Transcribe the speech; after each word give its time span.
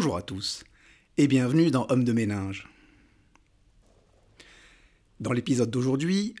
Bonjour 0.00 0.16
à 0.16 0.22
tous 0.22 0.64
et 1.18 1.28
bienvenue 1.28 1.70
dans 1.70 1.86
Homme 1.90 2.04
de 2.04 2.14
ménage. 2.14 2.70
Dans 5.20 5.34
l'épisode 5.34 5.70
d'aujourd'hui, 5.70 6.34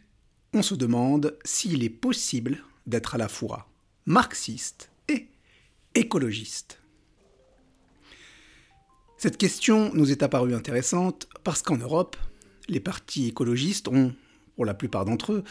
on 0.54 0.62
se 0.62 0.74
demande 0.74 1.36
s'il 1.44 1.84
est 1.84 1.90
possible 1.90 2.64
d'être 2.86 3.16
à 3.16 3.18
la 3.18 3.28
fois 3.28 3.68
marxiste 4.06 4.90
et 5.08 5.28
écologiste. 5.94 6.80
Cette 9.18 9.36
question 9.36 9.92
nous 9.92 10.10
est 10.10 10.22
apparue 10.22 10.54
intéressante 10.54 11.28
parce 11.44 11.60
qu'en 11.60 11.76
Europe, 11.76 12.16
les 12.66 12.80
partis 12.80 13.28
écologistes 13.28 13.88
ont, 13.88 14.14
pour 14.56 14.64
la 14.64 14.72
plupart 14.72 15.04
d'entre 15.04 15.34
eux, 15.34 15.44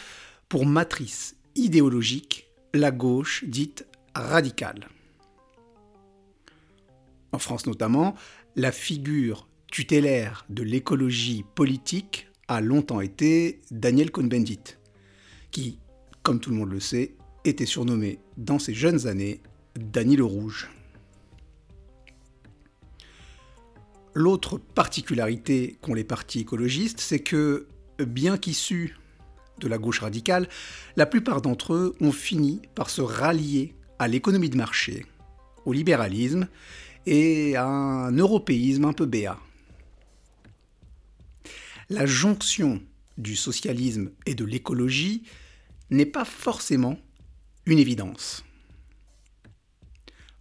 pour 0.48 0.66
matrice 0.66 1.36
idéologique 1.54 2.50
la 2.74 2.90
gauche 2.90 3.44
dite 3.46 3.86
radicale. 4.16 4.90
En 7.32 7.40
France 7.40 7.66
notamment, 7.66 8.16
la 8.56 8.72
figure 8.72 9.48
tutélaire 9.72 10.46
de 10.50 10.64
l'écologie 10.64 11.46
politique 11.56 12.28
a 12.48 12.62
longtemps 12.62 13.02
été 13.02 13.62
Daniel 13.70 14.12
Cohn-Bendit, 14.12 14.78
qui, 15.52 15.80
comme 16.24 16.40
tout 16.40 16.50
le 16.50 16.56
monde 16.56 16.72
le 16.72 16.80
sait, 16.80 17.16
était 17.46 17.68
surnommé 17.68 18.20
dans 18.38 18.60
ses 18.60 18.74
jeunes 18.74 19.08
années 19.08 19.42
Dany 19.76 20.16
le 20.16 20.26
Rouge. 20.26 20.70
L'autre 24.16 24.58
particularité 24.58 25.78
qu'ont 25.82 25.94
les 25.94 26.04
partis 26.04 26.40
écologistes, 26.40 27.00
c'est 27.00 27.20
que, 27.20 27.68
bien 28.00 28.38
qu'issus 28.38 28.98
de 29.60 29.68
la 29.68 29.78
gauche 29.78 30.00
radicale, 30.00 30.50
la 30.96 31.06
plupart 31.06 31.42
d'entre 31.42 31.74
eux 31.74 31.96
ont 32.02 32.12
fini 32.12 32.62
par 32.74 32.90
se 32.90 33.02
rallier 33.02 33.76
à 34.00 34.08
l'économie 34.08 34.50
de 34.50 34.58
marché, 34.58 35.06
au 35.66 35.74
libéralisme 35.74 36.48
et 37.06 37.56
un 37.58 38.12
européisme 38.12 38.86
un 38.86 38.94
peu 38.94 39.06
béat. 39.06 39.40
La 41.90 42.06
jonction 42.06 42.82
du 43.18 43.36
socialisme 43.36 44.12
et 44.26 44.36
de 44.36 44.46
l'écologie 44.46 45.24
n'est 45.90 46.06
pas 46.06 46.26
forcément 46.26 47.00
une 47.66 47.80
évidence. 47.80 48.44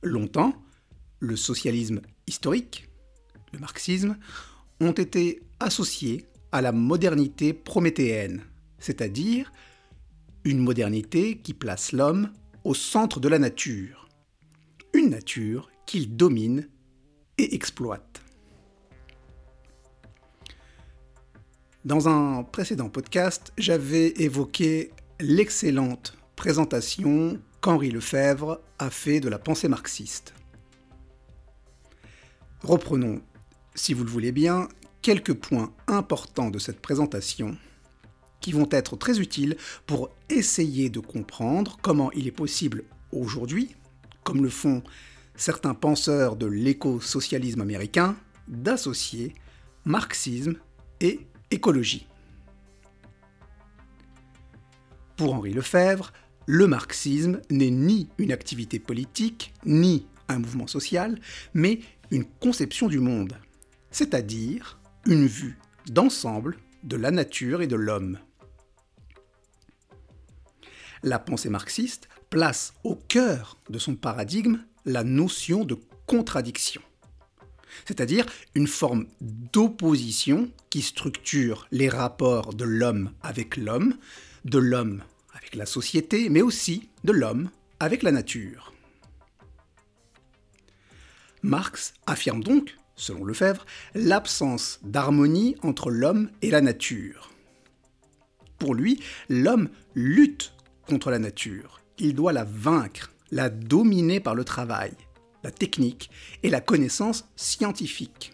Longtemps, 0.03 0.55
le 1.21 1.37
socialisme 1.37 2.01
historique, 2.27 2.89
le 3.53 3.59
marxisme, 3.59 4.17
ont 4.81 4.93
été 4.93 5.43
associés 5.59 6.27
à 6.53 6.61
la 6.61 6.73
modernité 6.73 7.53
prométhéenne, 7.53 8.45
c'est-à-dire 8.79 9.53
une 10.45 10.61
modernité 10.61 11.39
qui 11.39 11.55
place 11.55 11.93
l'homme 11.93 12.33
au 12.65 12.75
centre 12.75 13.21
de 13.21 13.29
la 13.29 13.39
nature, 13.39 14.09
une 14.95 15.11
nature 15.11 15.71
qu'il 15.89 16.17
domine 16.17 16.69
et 17.39 17.55
exploite. 17.55 18.21
Dans 21.87 22.11
un 22.11 22.43
précédent 22.43 22.91
podcast, 22.91 23.55
j'avais 23.57 24.09
évoqué 24.23 24.91
l'excellente 25.19 26.15
présentation 26.37 27.41
qu'Henri 27.63 27.91
Lefebvre 27.91 28.61
a 28.79 28.91
fait 28.91 29.21
de 29.21 29.31
la 29.31 29.39
pensée 29.39 29.69
marxiste. 29.69 30.35
Reprenons, 32.61 33.23
si 33.75 33.95
vous 33.95 34.05
le 34.05 34.11
voulez 34.11 34.33
bien, 34.33 34.69
quelques 35.01 35.33
points 35.33 35.73
importants 35.87 36.51
de 36.51 36.59
cette 36.59 36.81
présentation 36.81 37.57
qui 38.43 38.53
vont 38.53 38.69
être 38.73 38.97
très 38.97 39.21
utiles 39.21 39.57
pour 39.87 40.11
essayer 40.29 40.91
de 40.91 41.01
comprendre 41.01 41.79
comment 41.81 42.13
il 42.13 42.27
est 42.27 42.31
possible 42.31 42.85
aujourd'hui, 43.11 43.75
comme 44.23 44.43
le 44.43 44.51
font 44.51 44.83
certains 45.39 45.75
penseurs 45.75 46.37
de 46.37 46.47
l'éco-socialisme 46.47 47.63
américain, 47.63 48.17
d'associer 48.49 49.33
marxisme 49.85 50.57
et 51.01 51.21
écologie. 51.51 52.07
Pour 55.17 55.33
Henri 55.33 55.53
Lefebvre, 55.55 56.13
le 56.47 56.67
marxisme 56.67 57.41
n'est 57.51 57.71
ni 57.71 58.09
une 58.19 58.33
activité 58.33 58.79
politique, 58.79 59.55
ni 59.65 60.07
un 60.29 60.39
mouvement 60.39 60.67
social, 60.67 61.19
mais 61.55 61.81
une 62.11 62.25
conception 62.25 62.89
du 62.89 62.99
monde, 62.99 63.39
c'est-à-dire 63.91 64.79
une 65.07 65.27
vue 65.27 65.59
d'ensemble 65.87 66.59
de 66.83 66.97
la 66.97 67.11
nature 67.11 67.63
et 67.63 67.67
de 67.67 67.77
l'homme. 67.77 68.19
La 71.03 71.19
pensée 71.19 71.49
marxiste 71.49 72.09
place 72.29 72.75
au 72.83 72.97
cœur 72.97 73.59
de 73.71 73.79
son 73.79 73.95
paradigme 73.95 74.59
la 74.85 75.05
notion 75.05 75.65
de 75.65 75.77
contradiction, 76.07 76.83
c'est-à-dire 77.87 78.27
une 78.55 78.67
forme 78.67 79.07
d'opposition 79.21 80.51
qui 80.71 80.83
structure 80.83 81.67
les 81.71 81.89
rapports 81.89 82.55
de 82.55 82.65
l'homme 82.65 83.13
avec 83.23 83.57
l'homme, 83.57 83.95
de 84.45 84.59
l'homme 84.59 85.03
avec 85.35 85.55
la 85.55 85.67
société, 85.67 86.29
mais 86.29 86.43
aussi 86.43 86.89
de 87.05 87.13
l'homme 87.13 87.51
avec 87.81 88.03
la 88.03 88.13
nature. 88.13 88.73
Marx 91.43 91.95
affirme 92.07 92.43
donc, 92.43 92.77
selon 92.97 93.25
Lefebvre, 93.25 93.65
l'absence 93.95 94.81
d'harmonie 94.83 95.57
entre 95.63 95.91
l'homme 95.91 96.31
et 96.43 96.51
la 96.51 96.61
nature. 96.61 97.31
Pour 98.59 98.75
lui, 98.75 99.01
l'homme 99.29 99.69
lutte 99.95 100.53
contre 100.89 101.11
la 101.11 101.19
nature. 101.19 101.81
Il 101.99 102.15
doit 102.15 102.33
la 102.33 102.45
vaincre, 102.45 103.13
la 103.31 103.51
dominer 103.51 104.21
par 104.21 104.35
le 104.35 104.45
travail, 104.45 104.93
la 105.43 105.51
technique 105.51 106.11
et 106.43 106.51
la 106.51 106.61
connaissance 106.61 107.27
scientifique. 107.37 108.33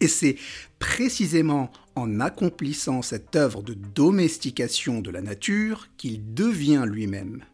Et 0.00 0.08
c'est 0.08 0.36
précisément 0.78 1.70
en 1.94 2.20
accomplissant 2.20 3.02
cette 3.02 3.36
œuvre 3.36 3.62
de 3.62 3.74
domestication 3.74 5.00
de 5.00 5.10
la 5.10 5.22
nature 5.22 5.88
qu'il 5.96 6.34
devient 6.34 6.84
lui-même. 6.86 7.44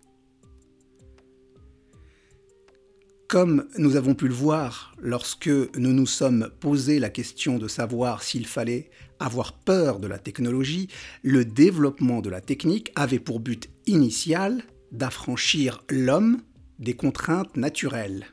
Comme 3.28 3.68
nous 3.78 3.94
avons 3.94 4.14
pu 4.14 4.26
le 4.26 4.34
voir 4.34 4.96
lorsque 5.00 5.46
nous 5.46 5.92
nous 5.92 6.06
sommes 6.06 6.50
posé 6.58 6.98
la 6.98 7.10
question 7.10 7.58
de 7.58 7.68
savoir 7.68 8.24
s'il 8.24 8.46
fallait 8.46 8.90
avoir 9.20 9.52
peur 9.52 10.00
de 10.00 10.08
la 10.08 10.18
technologie, 10.18 10.88
le 11.22 11.44
développement 11.44 12.22
de 12.22 12.30
la 12.30 12.40
technique 12.40 12.90
avait 12.96 13.20
pour 13.20 13.38
but 13.38 13.70
initial 13.86 14.64
d'affranchir 14.92 15.82
l'homme 15.88 16.42
des 16.78 16.94
contraintes 16.94 17.56
naturelles. 17.56 18.26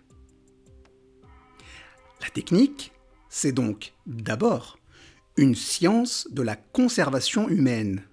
La 2.22 2.30
technique, 2.30 2.92
c'est 3.30 3.52
donc 3.52 3.94
d'abord 4.06 4.80
une 5.38 5.56
science 5.56 6.28
de 6.32 6.42
la 6.42 6.56
conservation 6.56 7.48
humaine, 7.48 8.04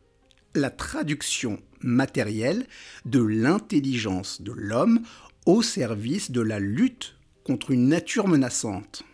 la 0.55 0.71
traduction 0.71 1.63
matérielle 1.81 2.67
de 3.07 3.23
l'intelligence 3.23 4.43
de 4.43 4.53
l'homme 4.53 5.01
au 5.47 5.63
service 5.63 6.31
de 6.31 6.41
la 6.41 6.59
lutte 6.59 7.17
contre 7.45 7.71
une 7.71 7.89
nature 7.89 8.29
menaçante. 8.29 9.05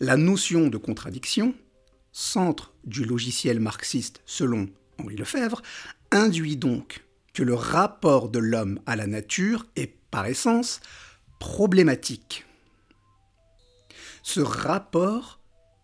La 0.00 0.16
notion 0.16 0.68
de 0.68 0.76
contradiction, 0.76 1.54
centre 2.12 2.74
du 2.84 3.04
logiciel 3.04 3.60
marxiste 3.60 4.22
selon 4.26 4.68
Henri 4.98 5.16
Lefebvre, 5.16 5.62
induit 6.10 6.56
donc 6.56 7.04
que 7.32 7.42
le 7.42 7.54
rapport 7.54 8.28
de 8.28 8.38
l'homme 8.38 8.80
à 8.86 8.96
la 8.96 9.06
nature 9.06 9.66
est 9.76 9.94
par 10.10 10.26
essence 10.26 10.80
problématique. 11.40 12.46
Ce 14.22 14.40
rapport 14.40 15.40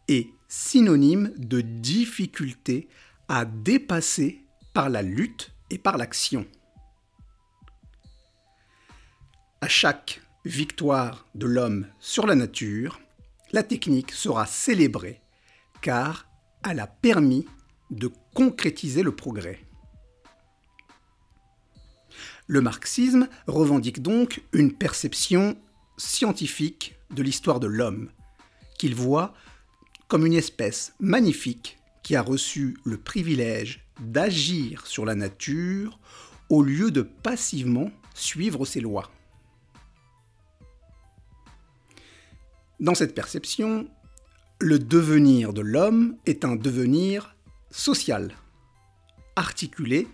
est 0.08 0.28
synonyme 0.48 1.32
de 1.36 1.60
difficulté 1.60 2.88
à 3.28 3.44
dépasser 3.44 4.44
par 4.72 4.88
la 4.88 5.02
lutte 5.02 5.52
et 5.70 5.78
par 5.78 5.98
l'action. 5.98 6.46
À 9.60 9.68
chaque 9.68 10.22
victoire 10.44 11.26
de 11.34 11.46
l'homme 11.46 11.86
sur 11.98 12.26
la 12.26 12.34
nature, 12.34 13.00
la 13.52 13.62
technique 13.62 14.12
sera 14.12 14.46
célébrée 14.46 15.20
car 15.82 16.26
elle 16.68 16.80
a 16.80 16.86
permis 16.86 17.46
de 17.90 18.10
concrétiser 18.34 19.02
le 19.02 19.14
progrès. 19.14 19.60
Le 22.50 22.60
marxisme 22.60 23.28
revendique 23.46 24.02
donc 24.02 24.42
une 24.52 24.72
perception 24.72 25.56
scientifique 25.96 26.96
de 27.14 27.22
l'histoire 27.22 27.60
de 27.60 27.68
l'homme, 27.68 28.10
qu'il 28.76 28.96
voit 28.96 29.34
comme 30.08 30.26
une 30.26 30.34
espèce 30.34 30.92
magnifique 30.98 31.78
qui 32.02 32.16
a 32.16 32.22
reçu 32.22 32.76
le 32.84 32.96
privilège 32.96 33.86
d'agir 34.00 34.84
sur 34.88 35.04
la 35.04 35.14
nature 35.14 36.00
au 36.48 36.64
lieu 36.64 36.90
de 36.90 37.02
passivement 37.02 37.92
suivre 38.14 38.64
ses 38.66 38.80
lois. 38.80 39.12
Dans 42.80 42.96
cette 42.96 43.14
perception, 43.14 43.88
le 44.58 44.80
devenir 44.80 45.52
de 45.52 45.60
l'homme 45.60 46.16
est 46.26 46.44
un 46.44 46.56
devenir 46.56 47.36
social, 47.70 48.34
articulé 49.36 50.08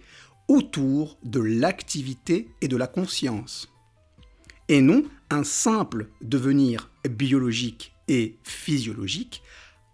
autour 0.48 1.18
de 1.22 1.40
l'activité 1.40 2.48
et 2.60 2.68
de 2.68 2.76
la 2.76 2.86
conscience, 2.86 3.68
et 4.68 4.80
non 4.80 5.04
un 5.30 5.44
simple 5.44 6.08
devenir 6.22 6.90
biologique 7.08 7.92
et 8.08 8.38
physiologique 8.44 9.42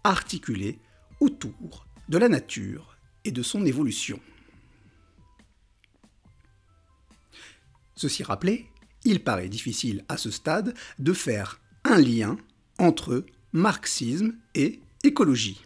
articulé 0.03 0.79
autour 1.19 1.87
de 2.09 2.17
la 2.17 2.29
nature 2.29 2.97
et 3.23 3.31
de 3.31 3.41
son 3.41 3.65
évolution. 3.65 4.19
Ceci 7.95 8.23
rappelé, 8.23 8.67
il 9.05 9.23
paraît 9.23 9.49
difficile 9.49 10.03
à 10.09 10.17
ce 10.17 10.31
stade 10.31 10.73
de 10.99 11.13
faire 11.13 11.61
un 11.83 11.97
lien 11.97 12.37
entre 12.79 13.25
marxisme 13.51 14.35
et 14.55 14.79
écologie. 15.03 15.63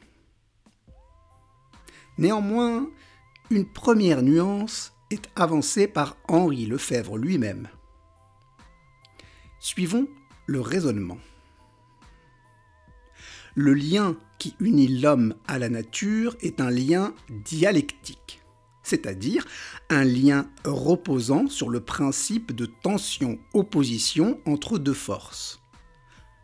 Néanmoins, 2.18 2.90
une 3.50 3.66
première 3.66 4.22
nuance 4.22 4.94
est 5.10 5.30
avancée 5.36 5.88
par 5.88 6.18
Henri 6.28 6.66
Lefebvre 6.66 7.18
lui-même. 7.18 7.70
Suivons 9.60 10.08
le 10.46 10.62
raisonnement. 10.62 11.18
Le 13.56 13.74
lien 13.74 14.16
qui 14.38 14.56
unit 14.60 14.88
l'homme 14.88 15.34
à 15.48 15.60
la 15.60 15.70
nature 15.70 16.36
est 16.42 16.62
un 16.62 16.70
lien 16.70 17.14
dialectique, 17.30 18.42
c'est-à-dire 18.84 19.46
un 19.90 20.04
lien 20.04 20.50
reposant 20.64 21.48
sur 21.48 21.70
le 21.70 21.80
principe 21.80 22.52
de 22.54 22.66
tension-opposition 22.66 24.40
entre 24.46 24.78
deux 24.78 24.94
forces. 24.94 25.60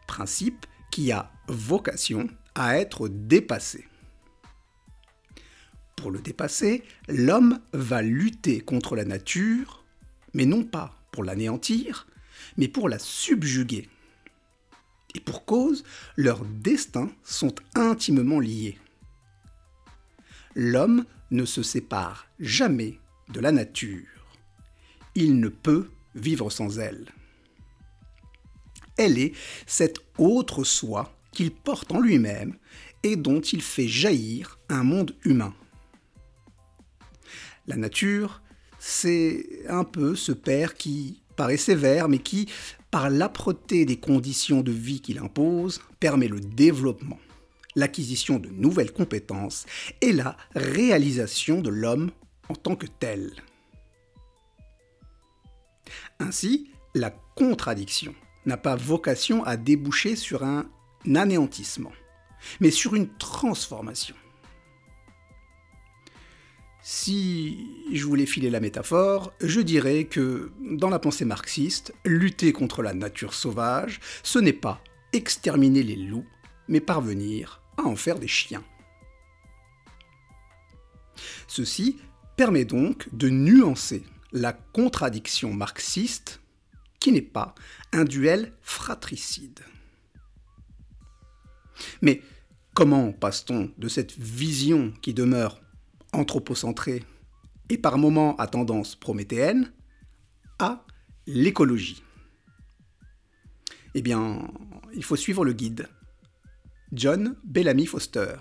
Principe 0.07 0.65
qui 0.89 1.11
a 1.11 1.31
vocation 1.47 2.27
à 2.55 2.77
être 2.77 3.09
dépassé. 3.09 3.85
Pour 5.95 6.11
le 6.11 6.19
dépasser, 6.19 6.83
l'homme 7.07 7.59
va 7.71 8.01
lutter 8.01 8.59
contre 8.59 8.95
la 8.95 9.05
nature, 9.05 9.83
mais 10.33 10.45
non 10.45 10.63
pas 10.63 11.01
pour 11.11 11.23
l'anéantir, 11.23 12.07
mais 12.57 12.67
pour 12.67 12.89
la 12.89 12.99
subjuguer. 12.99 13.89
Et 15.15 15.19
pour 15.19 15.45
cause, 15.45 15.83
leurs 16.17 16.43
destins 16.43 17.11
sont 17.23 17.53
intimement 17.75 18.39
liés. 18.39 18.77
L'homme 20.55 21.05
ne 21.31 21.45
se 21.45 21.63
sépare 21.63 22.27
jamais 22.39 22.99
de 23.29 23.39
la 23.39 23.51
nature. 23.51 24.07
Il 25.15 25.39
ne 25.39 25.49
peut 25.49 25.89
vivre 26.15 26.49
sans 26.49 26.79
elle. 26.79 27.05
Elle 28.97 29.17
est 29.17 29.33
cette 29.65 29.99
autre 30.17 30.63
soi 30.63 31.17
qu'il 31.31 31.51
porte 31.51 31.91
en 31.91 31.99
lui-même 31.99 32.55
et 33.01 33.15
dont 33.15 33.41
il 33.41 33.61
fait 33.61 33.87
jaillir 33.87 34.59
un 34.69 34.83
monde 34.83 35.15
humain. 35.23 35.53
La 37.67 37.77
nature, 37.77 38.41
c'est 38.79 39.47
un 39.69 39.85
peu 39.85 40.15
ce 40.15 40.33
père 40.33 40.75
qui 40.75 41.23
paraît 41.35 41.57
sévère, 41.57 42.09
mais 42.09 42.19
qui, 42.19 42.49
par 42.91 43.09
l'âpreté 43.09 43.85
des 43.85 43.97
conditions 43.97 44.61
de 44.61 44.71
vie 44.71 45.01
qu'il 45.01 45.17
impose, 45.19 45.81
permet 45.99 46.27
le 46.27 46.39
développement, 46.39 47.19
l'acquisition 47.75 48.37
de 48.37 48.49
nouvelles 48.49 48.91
compétences 48.91 49.65
et 50.01 50.11
la 50.11 50.35
réalisation 50.53 51.61
de 51.61 51.69
l'homme 51.69 52.11
en 52.49 52.55
tant 52.55 52.75
que 52.75 52.87
tel. 52.87 53.31
Ainsi, 56.19 56.69
la 56.93 57.11
contradiction 57.35 58.13
n'a 58.45 58.57
pas 58.57 58.75
vocation 58.75 59.43
à 59.45 59.57
déboucher 59.57 60.15
sur 60.15 60.43
un 60.43 60.65
anéantissement, 61.15 61.93
mais 62.59 62.71
sur 62.71 62.95
une 62.95 63.09
transformation. 63.17 64.15
Si 66.85 67.65
je 67.93 68.03
voulais 68.05 68.25
filer 68.25 68.49
la 68.49 68.59
métaphore, 68.59 69.31
je 69.39 69.61
dirais 69.61 70.03
que, 70.03 70.51
dans 70.59 70.89
la 70.89 70.99
pensée 70.99 71.23
marxiste, 71.23 71.93
lutter 72.03 72.51
contre 72.51 72.81
la 72.81 72.93
nature 72.93 73.33
sauvage, 73.33 74.01
ce 74.21 74.37
n'est 74.37 74.51
pas 74.51 74.83
exterminer 75.13 75.81
les 75.81 75.95
loups, 75.95 76.27
mais 76.67 76.81
parvenir 76.81 77.61
à 77.77 77.83
en 77.83 77.95
faire 77.95 78.19
des 78.19 78.27
chiens. 78.27 78.65
Ceci 81.47 81.99
permet 82.35 82.65
donc 82.65 83.07
de 83.13 83.29
nuancer 83.29 84.03
la 84.33 84.51
contradiction 84.51 85.53
marxiste 85.53 86.41
qui 86.99 87.13
n'est 87.13 87.21
pas 87.21 87.55
un 87.93 88.03
duel 88.03 88.51
fratricide. 88.61 89.61
Mais 92.01 92.21
comment 92.73 93.13
passe-t-on 93.13 93.71
de 93.77 93.87
cette 93.87 94.17
vision 94.17 94.91
qui 95.01 95.13
demeure 95.13 95.62
anthropocentrée 96.13 97.03
et 97.69 97.77
par 97.77 97.97
moments 97.97 98.35
à 98.37 98.47
tendance 98.47 98.95
prométhéenne, 98.95 99.71
à 100.59 100.85
l'écologie. 101.27 102.03
Eh 103.95 104.01
bien, 104.01 104.47
il 104.93 105.03
faut 105.03 105.15
suivre 105.15 105.45
le 105.45 105.53
guide. 105.53 105.87
John 106.91 107.35
Bellamy 107.43 107.85
Foster, 107.85 108.35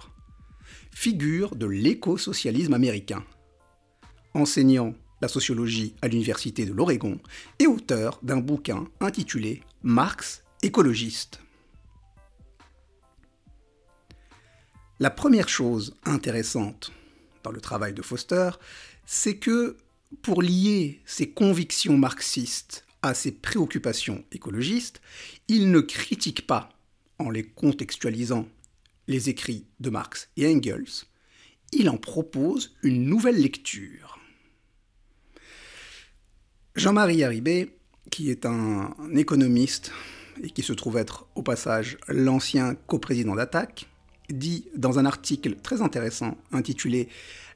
figure 0.91 1.57
de 1.57 1.67
l'éco-socialisme 1.67 2.75
américain, 2.75 3.25
enseignant 4.35 4.95
la 5.23 5.29
sociologie 5.29 5.95
à 6.03 6.09
l'Université 6.09 6.67
de 6.67 6.73
l'Oregon 6.73 7.19
et 7.59 7.67
auteur 7.67 8.19
d'un 8.23 8.39
bouquin 8.39 8.89
intitulé 9.01 9.63
Marx 9.83 10.43
écologiste. 10.63 11.41
La 14.99 15.11
première 15.11 15.49
chose 15.49 15.97
intéressante 16.05 16.93
dans 17.43 17.51
le 17.51 17.61
travail 17.61 17.95
de 17.95 18.03
Foster, 18.03 18.51
c'est 19.07 19.37
que 19.37 19.77
pour 20.23 20.43
lier 20.43 21.01
ses 21.07 21.31
convictions 21.31 21.97
marxistes 21.97 22.85
à 23.03 23.15
ses 23.15 23.33
préoccupations 23.33 24.25
écologistes, 24.31 25.01
il 25.49 25.71
ne 25.71 25.81
critique 25.81 26.47
pas, 26.47 26.71
en 27.19 27.31
les 27.31 27.45
contextualisant, 27.45 28.47
les 29.09 29.29
écrits 29.29 29.67
de 29.81 29.91
Marx 29.91 30.29
et 30.37 30.47
Engels, 30.47 31.07
il 31.73 31.89
en 31.89 31.97
propose 31.97 32.75
une 32.83 33.05
nouvelle 33.05 33.41
lecture. 33.41 34.19
Jean-Marie 36.77 37.25
Haribé, 37.25 37.77
qui 38.11 38.31
est 38.31 38.47
un 38.47 38.95
économiste 39.15 39.93
et 40.43 40.51
qui 40.51 40.63
se 40.63 40.73
trouve 40.73 40.97
être 40.97 41.27
au 41.35 41.43
passage 41.43 41.99
l'ancien 42.09 42.75
coprésident 42.75 43.35
d'Attaque, 43.35 43.89
dit 44.33 44.67
dans 44.77 44.99
un 44.99 45.07
article 45.07 45.57
très 45.63 45.83
intéressant 45.83 46.37
intitulé 46.53 47.09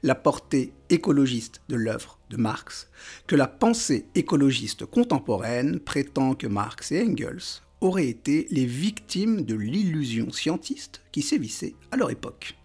La 0.03 0.15
portée 0.15 0.73
écologiste 0.89 1.61
de 1.69 1.75
l'œuvre 1.75 2.19
de 2.29 2.37
Marx 2.37 2.89
que 3.25 3.35
la 3.35 3.47
pensée 3.47 4.05
écologiste 4.15 4.85
contemporaine 4.85 5.79
prétend 5.79 6.35
que 6.35 6.47
Marx 6.47 6.91
et 6.91 7.03
Engels 7.03 7.61
auraient 7.81 8.07
été 8.07 8.47
les 8.49 8.65
victimes 8.65 9.43
de 9.43 9.55
l'illusion 9.55 10.31
scientiste 10.31 11.01
qui 11.11 11.21
sévissait 11.21 11.75
à 11.91 11.97
leur 11.97 12.09
époque. 12.09 12.55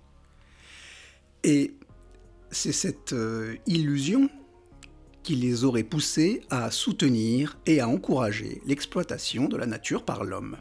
Et 1.45 1.75
c'est 2.51 2.73
cette 2.73 3.13
euh, 3.13 3.57
illusion 3.67 4.31
qui 5.23 5.37
les 5.37 5.65
aurait 5.65 5.85
poussés 5.85 6.43
à 6.51 6.71
soutenir 6.71 7.59
et 7.67 7.81
à 7.81 7.89
encourager 7.89 8.61
l'exploitation 8.67 9.49
de 9.49 9.57
la 9.57 9.67
nature 9.67 10.05
par 10.05 10.25
l'homme. 10.25 10.57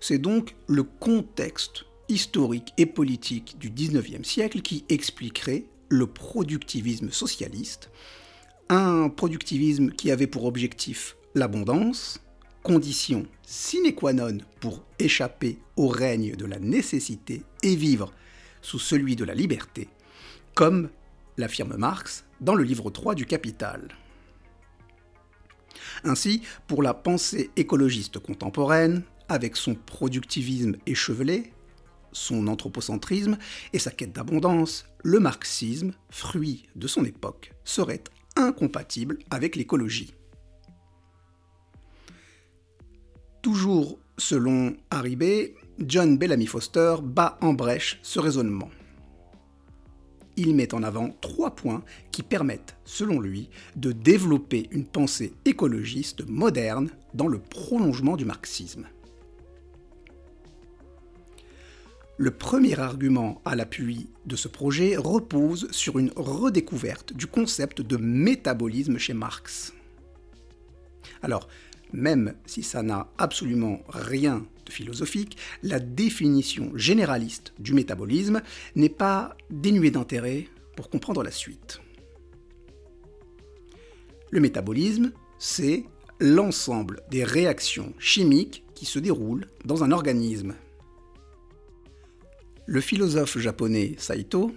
C'est 0.00 0.18
donc 0.18 0.54
le 0.66 0.82
contexte 0.82 1.84
historique 2.08 2.72
et 2.76 2.86
politique 2.86 3.58
du 3.58 3.70
XIXe 3.70 4.26
siècle 4.26 4.62
qui 4.62 4.84
expliquerait 4.88 5.64
le 5.88 6.06
productivisme 6.06 7.10
socialiste, 7.10 7.90
un 8.68 9.08
productivisme 9.08 9.90
qui 9.90 10.10
avait 10.10 10.26
pour 10.26 10.44
objectif 10.44 11.16
l'abondance, 11.34 12.20
condition 12.62 13.26
sine 13.42 13.94
qua 13.94 14.12
non 14.12 14.38
pour 14.60 14.84
échapper 14.98 15.58
au 15.76 15.88
règne 15.88 16.34
de 16.36 16.44
la 16.44 16.58
nécessité 16.58 17.42
et 17.62 17.76
vivre 17.76 18.12
sous 18.60 18.78
celui 18.78 19.16
de 19.16 19.24
la 19.24 19.34
liberté, 19.34 19.88
comme 20.54 20.90
l'affirme 21.36 21.76
Marx 21.76 22.24
dans 22.40 22.54
le 22.54 22.64
livre 22.64 22.90
3 22.90 23.14
du 23.14 23.26
Capital. 23.26 23.88
Ainsi, 26.04 26.42
pour 26.66 26.82
la 26.82 26.94
pensée 26.94 27.50
écologiste 27.56 28.18
contemporaine, 28.18 29.02
avec 29.28 29.56
son 29.56 29.74
productivisme 29.74 30.76
échevelé, 30.86 31.52
son 32.12 32.46
anthropocentrisme 32.48 33.38
et 33.72 33.78
sa 33.78 33.90
quête 33.90 34.12
d'abondance, 34.12 34.86
le 35.02 35.20
marxisme, 35.20 35.92
fruit 36.10 36.68
de 36.74 36.86
son 36.86 37.04
époque, 37.04 37.52
serait 37.64 38.04
incompatible 38.36 39.18
avec 39.30 39.56
l'écologie. 39.56 40.14
Toujours 43.42 43.98
selon 44.18 44.76
Haribé, 44.90 45.54
John 45.78 46.18
Bellamy 46.18 46.46
Foster 46.46 46.96
bat 47.02 47.38
en 47.40 47.52
brèche 47.52 48.00
ce 48.02 48.18
raisonnement. 48.18 48.70
Il 50.36 50.54
met 50.54 50.72
en 50.74 50.82
avant 50.82 51.10
trois 51.20 51.54
points 51.54 51.82
qui 52.12 52.22
permettent, 52.22 52.76
selon 52.84 53.20
lui, 53.20 53.48
de 53.74 53.90
développer 53.90 54.68
une 54.70 54.86
pensée 54.86 55.34
écologiste 55.44 56.28
moderne 56.28 56.90
dans 57.14 57.26
le 57.26 57.38
prolongement 57.38 58.16
du 58.16 58.24
marxisme. 58.24 58.86
Le 62.20 62.32
premier 62.32 62.76
argument 62.80 63.40
à 63.44 63.54
l'appui 63.54 64.08
de 64.26 64.34
ce 64.34 64.48
projet 64.48 64.96
repose 64.96 65.70
sur 65.70 66.00
une 66.00 66.10
redécouverte 66.16 67.12
du 67.12 67.28
concept 67.28 67.80
de 67.80 67.96
métabolisme 67.96 68.98
chez 68.98 69.14
Marx. 69.14 69.72
Alors, 71.22 71.46
même 71.92 72.34
si 72.44 72.64
ça 72.64 72.82
n'a 72.82 73.08
absolument 73.18 73.82
rien 73.88 74.44
de 74.66 74.72
philosophique, 74.72 75.36
la 75.62 75.78
définition 75.78 76.72
généraliste 76.76 77.52
du 77.60 77.72
métabolisme 77.72 78.42
n'est 78.74 78.88
pas 78.88 79.36
dénuée 79.50 79.92
d'intérêt 79.92 80.48
pour 80.74 80.90
comprendre 80.90 81.22
la 81.22 81.30
suite. 81.30 81.80
Le 84.32 84.40
métabolisme, 84.40 85.12
c'est 85.38 85.84
l'ensemble 86.18 87.00
des 87.12 87.22
réactions 87.22 87.94
chimiques 88.00 88.64
qui 88.74 88.86
se 88.86 88.98
déroulent 88.98 89.46
dans 89.64 89.84
un 89.84 89.92
organisme. 89.92 90.56
Le 92.70 92.82
philosophe 92.82 93.38
japonais 93.38 93.94
Saito, 93.96 94.54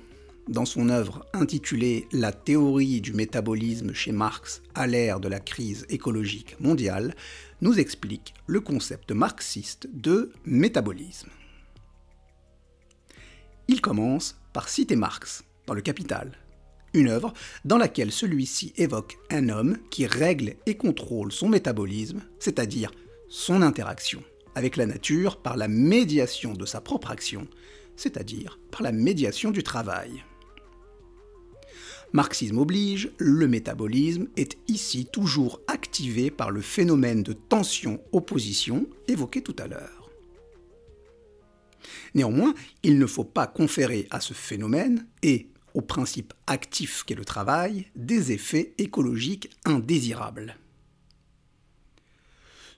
dans 0.50 0.65
son 0.65 0.89
œuvre 0.89 1.25
intitulée 1.32 2.10
La 2.12 2.34
théorie 2.34 3.00
du 3.00 3.13
métabolisme 3.13 3.94
chez 3.94 4.12
Marx 4.12 4.62
à 4.75 4.86
l'ère 4.86 5.22
de 5.22 5.30
la 5.30 5.39
crise 5.39 5.86
écologique 5.88 6.60
mondiale, 6.60 7.15
nous 7.62 7.80
explique 7.80 8.34
le 8.48 8.60
concept 8.60 9.13
marxiste 9.13 9.88
de 9.94 10.34
métabolisme. 10.44 11.30
Il 13.70 13.80
commence 13.80 14.38
par 14.51 14.68
citer 14.68 14.98
Marx 14.98 15.46
dans 15.65 15.74
Le 15.74 15.82
Capital, 15.82 16.34
une 16.94 17.08
œuvre 17.08 17.32
dans 17.63 17.77
laquelle 17.77 18.12
celui-ci 18.12 18.74
évoque 18.75 19.20
un 19.30 19.48
homme 19.48 19.77
qui 19.89 20.06
règle 20.06 20.56
et 20.65 20.75
contrôle 20.75 21.32
son 21.32 21.48
métabolisme, 21.48 22.24
c'est-à-dire 22.39 22.91
son 23.30 23.62
interaction 23.62 24.22
avec 24.53 24.75
la 24.75 24.86
nature 24.86 25.38
par 25.38 25.56
la 25.56 25.70
médiation 25.70 26.51
de 26.51 26.65
sa 26.65 26.82
propre 26.82 27.12
action, 27.12 27.48
c'est-à-dire 28.01 28.60
par 28.72 28.81
la 28.81 28.91
médiation 28.91 29.51
du 29.51 29.62
travail. 29.62 30.24
Marxisme 32.13 32.58
oblige, 32.58 33.12
le 33.17 33.48
métabolisme 33.48 34.27
est 34.36 34.58
ici 34.67 35.08
toujours 35.12 35.62
activé 35.67 36.31
par 36.31 36.51
le 36.51 36.62
phénomène 36.62 37.24
de 37.24 37.34
tension-opposition 37.34 38.88
évoqué 39.08 39.41
tout 39.41 39.55
à 39.60 39.67
l'heure. 39.67 40.10
Néanmoins, 42.13 42.53
il 42.84 42.98
ne 42.98 43.05
faut 43.05 43.24
pas 43.24 43.48
conférer 43.48 44.08
à 44.10 44.20
ce 44.20 44.34
phénomène 44.34 45.08
et 45.24 45.48
au 45.74 45.81
principe 45.81 46.34
actif 46.48 47.03
qu'est 47.05 47.15
le 47.15 47.24
travail 47.24 47.86
des 47.96 48.34
effets 48.34 48.74
écologiques 48.77 49.50
indésirables. 49.63 50.58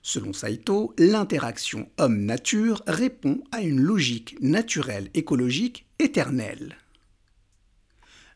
Selon 0.06 0.34
Saito, 0.34 0.94
l'interaction 0.98 1.90
homme-nature 1.96 2.82
répond 2.86 3.42
à 3.52 3.62
une 3.62 3.80
logique 3.80 4.36
naturelle 4.42 5.08
écologique 5.14 5.86
éternelle. 5.98 6.76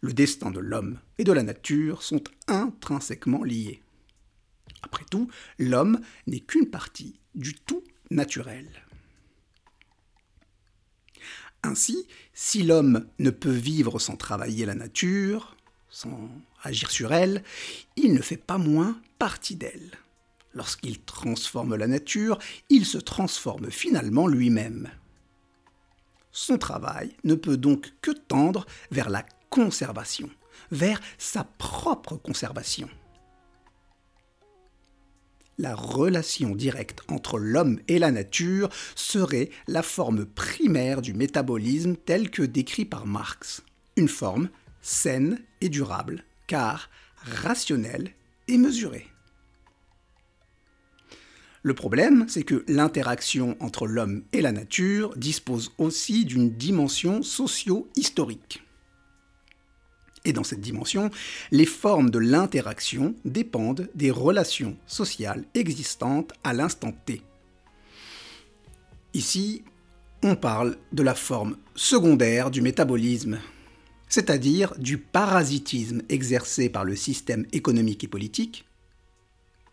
Le 0.01 0.15
destin 0.15 0.51
de 0.51 0.61
l'homme 0.61 0.99
et 1.19 1.25
de 1.25 1.33
la 1.33 1.43
nature 1.43 2.03
sont 2.03 2.23
intrinsèquement 2.47 3.45
liés. 3.45 3.83
Après 4.81 5.05
tout, 5.11 5.29
l'homme 5.59 6.01
n'est 6.27 6.41
qu'une 6.41 6.71
partie 6.71 7.21
du 7.35 7.53
tout 7.53 7.85
naturel. 8.11 8.67
Ainsi, 11.63 12.07
si 12.33 12.63
l'homme 12.63 13.07
ne 13.19 13.29
peut 13.29 13.51
vivre 13.51 13.99
sans 13.99 14.17
travailler 14.17 14.65
la 14.65 14.75
nature, 14.75 15.55
sans 15.91 16.31
agir 16.63 16.91
sur 16.91 17.13
elle, 17.13 17.45
il 17.97 18.15
ne 18.15 18.23
fait 18.23 18.39
pas 18.39 18.57
moins 18.57 18.99
partie 19.19 19.57
d'elle. 19.57 19.99
Lorsqu'il 20.59 20.99
transforme 20.99 21.77
la 21.77 21.87
nature, 21.87 22.37
il 22.69 22.85
se 22.85 22.99
transforme 22.99 23.71
finalement 23.71 24.27
lui-même. 24.27 24.91
Son 26.33 26.59
travail 26.59 27.15
ne 27.23 27.37
peut 27.37 27.57
donc 27.57 27.93
que 28.03 28.11
tendre 28.11 28.67
vers 28.91 29.09
la 29.09 29.25
conservation, 29.51 30.29
vers 30.73 31.01
sa 31.17 31.45
propre 31.45 32.17
conservation 32.17 32.89
la 35.61 35.75
relation 35.75 36.55
directe 36.55 37.01
entre 37.09 37.37
l'homme 37.37 37.81
et 37.89 37.99
la 37.99 38.13
nature 38.13 38.69
serait 38.95 39.51
la 39.67 39.83
forme 39.83 40.25
primaire 40.25 41.03
du 41.03 41.15
métabolisme 41.15 41.97
tel 41.97 42.31
que 42.31 42.45
décrit 42.45 42.85
par 42.85 43.07
Marx. 43.07 43.65
Une 43.97 44.07
forme 44.07 44.51
saine 44.83 45.41
et 45.61 45.69
durable, 45.69 46.23
car 46.47 46.89
rationnelle 47.17 48.13
et 48.47 48.57
mesurée. 48.57 49.09
Le 51.69 51.75
problème, 51.75 52.25
c'est 52.29 52.45
que 52.45 52.65
l'interaction 52.67 53.55
entre 53.61 53.87
l'homme 53.87 54.23
et 54.33 54.41
la 54.41 54.53
nature 54.53 55.15
dispose 55.19 55.71
aussi 55.77 56.25
d'une 56.25 56.49
dimension 56.49 57.23
socio-historique. 57.23 58.63
Et 60.25 60.33
dans 60.33 60.45
cette 60.45 60.63
dimension, 60.63 61.11
les 61.51 61.67
formes 61.67 62.09
de 62.09 62.19
l'interaction 62.19 63.15
dépendent 63.27 63.91
des 63.95 64.11
relations 64.11 64.79
sociales 64.87 65.45
existantes 65.55 66.33
à 66.43 66.55
l'instant 66.55 66.95
T. 67.05 67.21
Ici, 69.13 69.63
on 70.23 70.37
parle 70.37 70.79
de 70.93 71.03
la 71.03 71.15
forme 71.15 71.59
secondaire 71.75 72.51
du 72.51 72.63
métabolisme, 72.63 73.41
c'est-à-dire 74.09 74.73
du 74.79 74.97
parasitisme 74.97 76.01
exercé 76.09 76.71
par 76.71 76.87
le 76.87 76.97
système 76.97 77.45
économique 77.53 78.05
et 78.05 78.09
politique, 78.09 78.65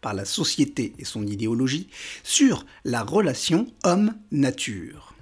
par 0.05 0.13
la 0.13 0.25
société 0.25 0.93
et 0.99 1.03
son 1.03 1.25
idéologie, 1.25 1.87
sur 2.21 2.63
la 2.83 3.01
relation 3.01 3.65
homme-nature. 3.83 5.15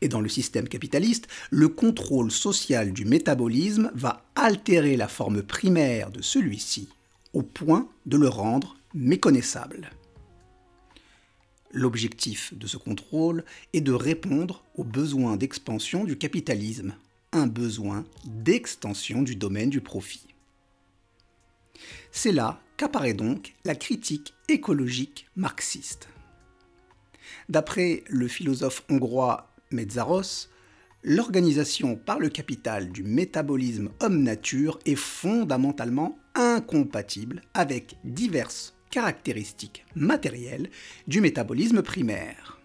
Et 0.00 0.06
dans 0.06 0.20
le 0.20 0.28
système 0.28 0.68
capitaliste, 0.68 1.26
le 1.50 1.66
contrôle 1.66 2.30
social 2.30 2.92
du 2.92 3.04
métabolisme 3.04 3.90
va 3.96 4.24
altérer 4.36 4.96
la 4.96 5.08
forme 5.08 5.42
primaire 5.42 6.12
de 6.12 6.22
celui-ci, 6.22 6.90
au 7.32 7.42
point 7.42 7.88
de 8.06 8.16
le 8.16 8.28
rendre 8.28 8.76
méconnaissable. 8.94 9.90
L'objectif 11.72 12.54
de 12.56 12.68
ce 12.68 12.76
contrôle 12.76 13.44
est 13.72 13.80
de 13.80 13.90
répondre 13.90 14.62
aux 14.76 14.84
besoins 14.84 15.36
d'expansion 15.36 16.04
du 16.04 16.16
capitalisme, 16.16 16.94
un 17.32 17.48
besoin 17.48 18.04
d'extension 18.26 19.22
du 19.22 19.34
domaine 19.34 19.70
du 19.70 19.80
profit. 19.80 20.31
C'est 22.10 22.32
là 22.32 22.60
qu'apparaît 22.76 23.14
donc 23.14 23.54
la 23.64 23.74
critique 23.74 24.34
écologique 24.48 25.28
marxiste. 25.36 26.08
D'après 27.48 28.04
le 28.08 28.28
philosophe 28.28 28.84
hongrois 28.88 29.50
Metzaros, 29.70 30.48
l'organisation 31.02 31.96
par 31.96 32.18
le 32.18 32.28
capital 32.28 32.90
du 32.90 33.02
métabolisme 33.02 33.90
homme-nature 34.00 34.78
est 34.86 34.96
fondamentalement 34.96 36.18
incompatible 36.34 37.42
avec 37.54 37.96
diverses 38.04 38.74
caractéristiques 38.90 39.84
matérielles 39.94 40.70
du 41.06 41.20
métabolisme 41.20 41.82
primaire. 41.82 42.60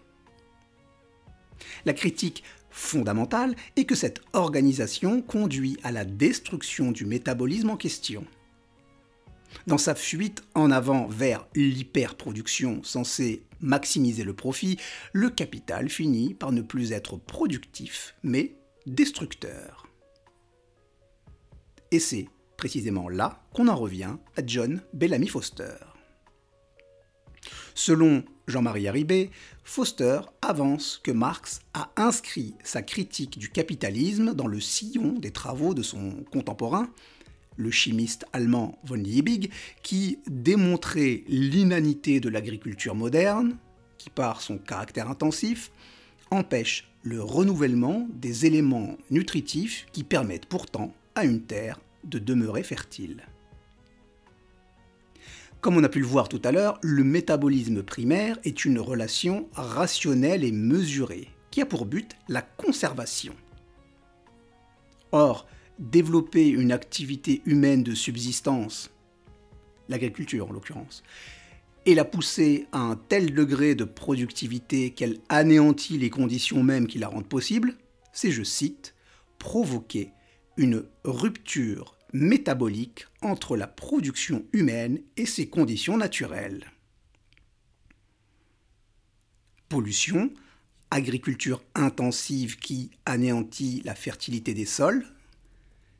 La 1.84 1.92
critique 1.92 2.44
fondamentale 2.70 3.56
est 3.76 3.84
que 3.84 3.94
cette 3.94 4.20
organisation 4.32 5.22
conduit 5.22 5.78
à 5.82 5.90
la 5.90 6.04
destruction 6.04 6.92
du 6.92 7.06
métabolisme 7.06 7.70
en 7.70 7.76
question. 7.76 8.24
Dans 9.66 9.78
sa 9.78 9.94
fuite 9.94 10.42
en 10.54 10.70
avant 10.70 11.06
vers 11.06 11.46
l'hyperproduction 11.54 12.82
censée 12.82 13.42
maximiser 13.60 14.24
le 14.24 14.34
profit, 14.34 14.78
le 15.12 15.30
capital 15.30 15.88
finit 15.88 16.34
par 16.34 16.52
ne 16.52 16.62
plus 16.62 16.92
être 16.92 17.16
productif, 17.16 18.14
mais 18.22 18.54
destructeur. 18.86 19.86
Et 21.90 22.00
c'est 22.00 22.28
précisément 22.56 23.08
là 23.08 23.42
qu'on 23.54 23.68
en 23.68 23.76
revient 23.76 24.16
à 24.36 24.42
John 24.46 24.82
Bellamy 24.92 25.28
Foster. 25.28 25.76
Selon 27.74 28.24
Jean-Marie 28.48 28.88
Haribé, 28.88 29.30
Foster 29.62 30.20
avance 30.42 31.00
que 31.04 31.12
Marx 31.12 31.60
a 31.74 31.90
inscrit 31.96 32.54
sa 32.64 32.82
critique 32.82 33.38
du 33.38 33.50
capitalisme 33.50 34.34
dans 34.34 34.46
le 34.46 34.60
sillon 34.60 35.12
des 35.12 35.30
travaux 35.30 35.74
de 35.74 35.82
son 35.82 36.24
contemporain, 36.32 36.90
le 37.58 37.70
chimiste 37.70 38.24
allemand 38.32 38.78
von 38.84 38.94
Liebig, 38.94 39.50
qui 39.82 40.20
démontrait 40.26 41.24
l'inanité 41.28 42.20
de 42.20 42.30
l'agriculture 42.30 42.94
moderne, 42.94 43.58
qui 43.98 44.08
par 44.08 44.40
son 44.40 44.56
caractère 44.56 45.10
intensif, 45.10 45.70
empêche 46.30 46.90
le 47.02 47.22
renouvellement 47.22 48.06
des 48.14 48.46
éléments 48.46 48.96
nutritifs 49.10 49.86
qui 49.92 50.04
permettent 50.04 50.46
pourtant 50.46 50.94
à 51.14 51.24
une 51.24 51.42
terre 51.42 51.80
de 52.04 52.18
demeurer 52.18 52.62
fertile. 52.62 53.24
Comme 55.60 55.76
on 55.76 55.82
a 55.82 55.88
pu 55.88 55.98
le 55.98 56.06
voir 56.06 56.28
tout 56.28 56.40
à 56.44 56.52
l'heure, 56.52 56.78
le 56.82 57.02
métabolisme 57.02 57.82
primaire 57.82 58.38
est 58.44 58.64
une 58.64 58.78
relation 58.78 59.48
rationnelle 59.54 60.44
et 60.44 60.52
mesurée, 60.52 61.28
qui 61.50 61.60
a 61.60 61.66
pour 61.66 61.84
but 61.84 62.14
la 62.28 62.42
conservation. 62.42 63.34
Or, 65.10 65.48
développer 65.78 66.48
une 66.48 66.72
activité 66.72 67.42
humaine 67.46 67.82
de 67.82 67.94
subsistance, 67.94 68.90
l'agriculture 69.88 70.48
en 70.48 70.52
l'occurrence, 70.52 71.02
et 71.86 71.94
la 71.94 72.04
pousser 72.04 72.66
à 72.72 72.80
un 72.80 72.96
tel 72.96 73.32
degré 73.32 73.74
de 73.74 73.84
productivité 73.84 74.90
qu'elle 74.90 75.20
anéantit 75.28 75.98
les 75.98 76.10
conditions 76.10 76.62
mêmes 76.62 76.86
qui 76.86 76.98
la 76.98 77.08
rendent 77.08 77.28
possible, 77.28 77.76
c'est, 78.12 78.30
je 78.30 78.42
cite, 78.42 78.94
provoquer 79.38 80.10
une 80.56 80.84
rupture 81.04 81.96
métabolique 82.12 83.06
entre 83.22 83.56
la 83.56 83.66
production 83.66 84.44
humaine 84.52 85.00
et 85.16 85.26
ses 85.26 85.48
conditions 85.48 85.96
naturelles. 85.96 86.72
Pollution, 89.68 90.32
agriculture 90.90 91.62
intensive 91.74 92.58
qui 92.58 92.90
anéantit 93.06 93.82
la 93.84 93.94
fertilité 93.94 94.54
des 94.54 94.64
sols, 94.64 95.06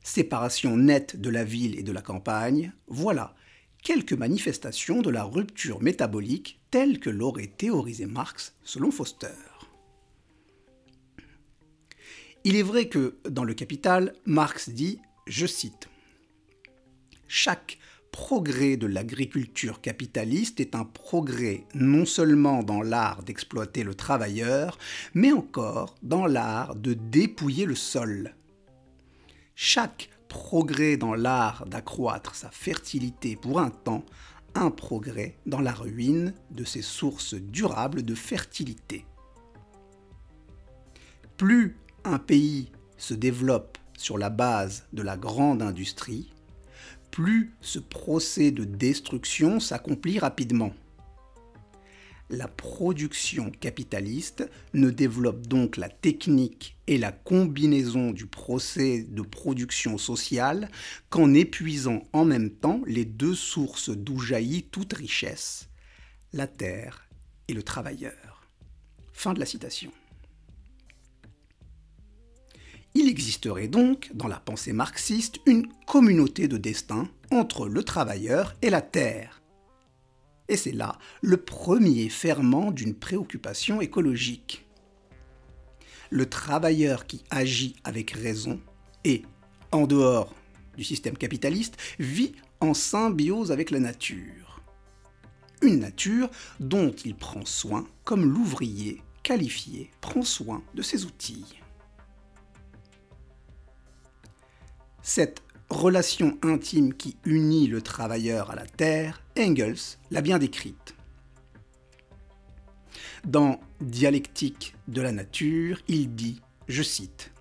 séparation 0.02 0.76
nette 0.76 1.20
de 1.20 1.30
la 1.30 1.44
ville 1.44 1.78
et 1.78 1.82
de 1.82 1.92
la 1.92 2.02
campagne, 2.02 2.72
voilà 2.86 3.34
quelques 3.82 4.12
manifestations 4.12 5.02
de 5.02 5.10
la 5.10 5.24
rupture 5.24 5.80
métabolique 5.80 6.60
telle 6.70 6.98
que 6.98 7.10
l'aurait 7.10 7.46
théorisé 7.46 8.06
Marx 8.06 8.54
selon 8.62 8.90
Foster. 8.90 9.28
Il 12.44 12.56
est 12.56 12.62
vrai 12.62 12.88
que 12.88 13.18
dans 13.28 13.44
le 13.44 13.54
Capital, 13.54 14.14
Marx 14.24 14.70
dit, 14.70 15.00
je 15.26 15.46
cite, 15.46 15.88
Chaque 17.26 17.78
progrès 18.12 18.76
de 18.76 18.86
l'agriculture 18.86 19.80
capitaliste 19.80 20.60
est 20.60 20.74
un 20.74 20.84
progrès 20.84 21.64
non 21.74 22.04
seulement 22.04 22.62
dans 22.62 22.82
l'art 22.82 23.22
d'exploiter 23.22 23.84
le 23.84 23.94
travailleur, 23.94 24.78
mais 25.14 25.32
encore 25.32 25.94
dans 26.02 26.26
l'art 26.26 26.74
de 26.74 26.94
dépouiller 26.94 27.64
le 27.64 27.74
sol. 27.74 28.34
Chaque 29.60 30.08
progrès 30.28 30.96
dans 30.96 31.16
l'art 31.16 31.66
d'accroître 31.66 32.36
sa 32.36 32.48
fertilité 32.48 33.34
pour 33.34 33.58
un 33.58 33.70
temps, 33.70 34.04
un 34.54 34.70
progrès 34.70 35.36
dans 35.46 35.60
la 35.60 35.72
ruine 35.72 36.32
de 36.52 36.62
ses 36.62 36.80
sources 36.80 37.34
durables 37.34 38.04
de 38.04 38.14
fertilité. 38.14 39.04
Plus 41.36 41.76
un 42.04 42.20
pays 42.20 42.70
se 42.98 43.14
développe 43.14 43.78
sur 43.96 44.16
la 44.16 44.30
base 44.30 44.86
de 44.92 45.02
la 45.02 45.16
grande 45.16 45.60
industrie, 45.60 46.32
plus 47.10 47.52
ce 47.60 47.80
procès 47.80 48.52
de 48.52 48.62
destruction 48.62 49.58
s'accomplit 49.58 50.20
rapidement. 50.20 50.72
La 52.30 52.46
production 52.46 53.50
capitaliste 53.50 54.50
ne 54.74 54.90
développe 54.90 55.46
donc 55.46 55.78
la 55.78 55.88
technique 55.88 56.76
et 56.86 56.98
la 56.98 57.10
combinaison 57.10 58.10
du 58.10 58.26
procès 58.26 59.06
de 59.08 59.22
production 59.22 59.96
sociale 59.96 60.70
qu'en 61.08 61.32
épuisant 61.32 62.02
en 62.12 62.26
même 62.26 62.50
temps 62.50 62.82
les 62.86 63.06
deux 63.06 63.34
sources 63.34 63.88
d'où 63.88 64.18
jaillit 64.18 64.64
toute 64.64 64.92
richesse, 64.92 65.70
la 66.34 66.46
terre 66.46 67.08
et 67.48 67.54
le 67.54 67.62
travailleur. 67.62 68.46
Fin 69.14 69.32
de 69.32 69.40
la 69.40 69.46
citation. 69.46 69.90
Il 72.94 73.08
existerait 73.08 73.68
donc, 73.68 74.10
dans 74.12 74.28
la 74.28 74.40
pensée 74.40 74.72
marxiste, 74.72 75.38
une 75.46 75.66
communauté 75.86 76.46
de 76.46 76.58
destin 76.58 77.08
entre 77.30 77.68
le 77.68 77.82
travailleur 77.82 78.54
et 78.60 78.70
la 78.70 78.82
terre 78.82 79.37
et 80.48 80.56
c'est 80.56 80.72
là 80.72 80.98
le 81.22 81.36
premier 81.36 82.08
ferment 82.08 82.70
d'une 82.70 82.94
préoccupation 82.94 83.80
écologique. 83.80 84.66
Le 86.10 86.26
travailleur 86.26 87.06
qui 87.06 87.22
agit 87.30 87.76
avec 87.84 88.12
raison 88.12 88.60
et, 89.04 89.22
en 89.72 89.86
dehors 89.86 90.34
du 90.76 90.84
système 90.84 91.18
capitaliste, 91.18 91.76
vit 91.98 92.32
en 92.60 92.72
symbiose 92.72 93.52
avec 93.52 93.70
la 93.70 93.80
nature. 93.80 94.62
Une 95.60 95.80
nature 95.80 96.30
dont 96.60 96.92
il 97.04 97.14
prend 97.14 97.44
soin 97.44 97.86
comme 98.04 98.24
l'ouvrier 98.24 99.02
qualifié 99.22 99.90
prend 100.00 100.22
soin 100.22 100.62
de 100.74 100.82
ses 100.82 101.04
outils. 101.04 101.58
Relation 105.70 106.38
intime 106.42 106.94
qui 106.94 107.16
unit 107.24 107.66
le 107.66 107.82
travailleur 107.82 108.50
à 108.50 108.54
la 108.54 108.66
terre, 108.66 109.22
Engels 109.38 109.98
l'a 110.10 110.20
bien 110.20 110.38
décrite. 110.38 110.94
Dans 113.24 113.60
Dialectique 113.80 114.74
de 114.86 115.02
la 115.02 115.12
nature, 115.12 115.80
il 115.88 116.14
dit, 116.14 116.40
je 116.68 116.82
cite, 116.82 117.32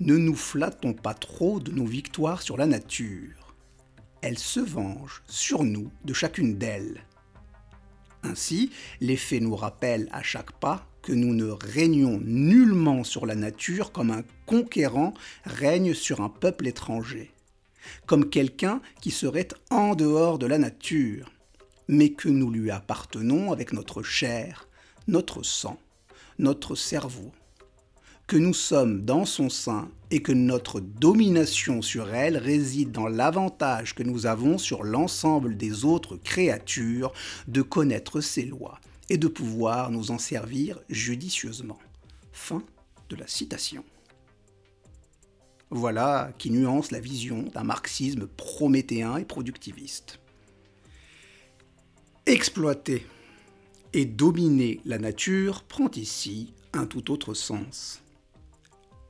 Ne 0.00 0.16
nous 0.16 0.34
flattons 0.34 0.92
pas 0.92 1.14
trop 1.14 1.60
de 1.60 1.72
nos 1.72 1.86
victoires 1.86 2.42
sur 2.42 2.56
la 2.56 2.66
nature. 2.66 3.54
Elle 4.20 4.38
se 4.38 4.60
venge 4.60 5.22
sur 5.26 5.64
nous 5.64 5.90
de 6.04 6.12
chacune 6.12 6.56
d'elles. 6.56 7.04
Ainsi, 8.22 8.70
les 9.00 9.16
faits 9.16 9.42
nous 9.42 9.56
rappellent 9.56 10.08
à 10.12 10.22
chaque 10.22 10.52
pas 10.52 10.86
que 11.02 11.12
nous 11.12 11.34
ne 11.34 11.50
régnons 11.50 12.20
nullement 12.24 13.04
sur 13.04 13.26
la 13.26 13.34
nature 13.34 13.92
comme 13.92 14.10
un 14.10 14.22
conquérant 14.46 15.14
règne 15.44 15.94
sur 15.94 16.20
un 16.20 16.28
peuple 16.28 16.68
étranger, 16.68 17.30
comme 18.06 18.30
quelqu'un 18.30 18.80
qui 19.00 19.10
serait 19.10 19.48
en 19.70 19.94
dehors 19.94 20.38
de 20.38 20.46
la 20.46 20.58
nature, 20.58 21.32
mais 21.88 22.10
que 22.10 22.28
nous 22.28 22.50
lui 22.50 22.70
appartenons 22.70 23.52
avec 23.52 23.72
notre 23.72 24.02
chair, 24.02 24.68
notre 25.08 25.42
sang, 25.42 25.78
notre 26.38 26.76
cerveau, 26.76 27.32
que 28.28 28.36
nous 28.36 28.54
sommes 28.54 29.04
dans 29.04 29.24
son 29.24 29.50
sein 29.50 29.90
et 30.10 30.22
que 30.22 30.32
notre 30.32 30.80
domination 30.80 31.82
sur 31.82 32.14
elle 32.14 32.36
réside 32.36 32.92
dans 32.92 33.08
l'avantage 33.08 33.94
que 33.94 34.02
nous 34.02 34.26
avons 34.26 34.56
sur 34.56 34.84
l'ensemble 34.84 35.56
des 35.56 35.84
autres 35.84 36.16
créatures 36.16 37.12
de 37.48 37.62
connaître 37.62 38.20
ses 38.20 38.44
lois 38.44 38.78
et 39.12 39.18
de 39.18 39.28
pouvoir 39.28 39.90
nous 39.90 40.10
en 40.10 40.16
servir 40.16 40.80
judicieusement. 40.88 41.78
Fin 42.32 42.62
de 43.10 43.16
la 43.16 43.26
citation. 43.26 43.84
Voilà 45.68 46.32
qui 46.38 46.50
nuance 46.50 46.90
la 46.90 46.98
vision 46.98 47.42
d'un 47.42 47.62
marxisme 47.62 48.26
prométhéen 48.26 49.18
et 49.18 49.26
productiviste. 49.26 50.18
Exploiter 52.24 53.06
et 53.92 54.06
dominer 54.06 54.80
la 54.86 54.96
nature 54.96 55.64
prend 55.64 55.90
ici 55.90 56.54
un 56.72 56.86
tout 56.86 57.10
autre 57.10 57.34
sens. 57.34 58.02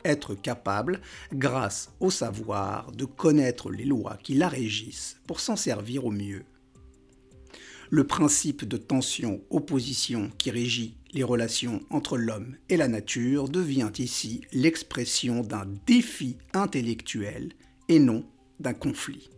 Être 0.05 0.35
capable, 0.35 1.01
grâce 1.33 1.93
au 2.01 2.11
savoir, 2.11 2.91
de 2.91 3.05
connaître 3.05 3.71
les 3.71 3.85
lois 3.85 4.19
qui 4.21 4.35
la 4.35 4.49
régissent 4.49 5.21
pour 5.29 5.39
s'en 5.39 5.55
servir 5.55 6.07
au 6.07 6.11
mieux 6.11 6.45
le 7.93 8.07
principe 8.07 8.65
de 8.65 8.79
tension-opposition 8.79 10.31
qui 10.39 10.51
régit 10.51 10.97
les 11.13 11.25
relations 11.25 11.83
entre 11.91 12.17
l'homme 12.17 12.57
et 12.71 12.79
la 12.79 12.89
nature 12.89 13.51
devient 13.51 13.93
ici 13.99 14.41
l'expression 14.51 15.43
d'un 15.43 15.67
défi 15.87 16.39
intellectuel 16.55 17.53
et 17.91 17.99
non 17.99 18.25
d'un 18.61 18.73
conflit. 18.73 19.29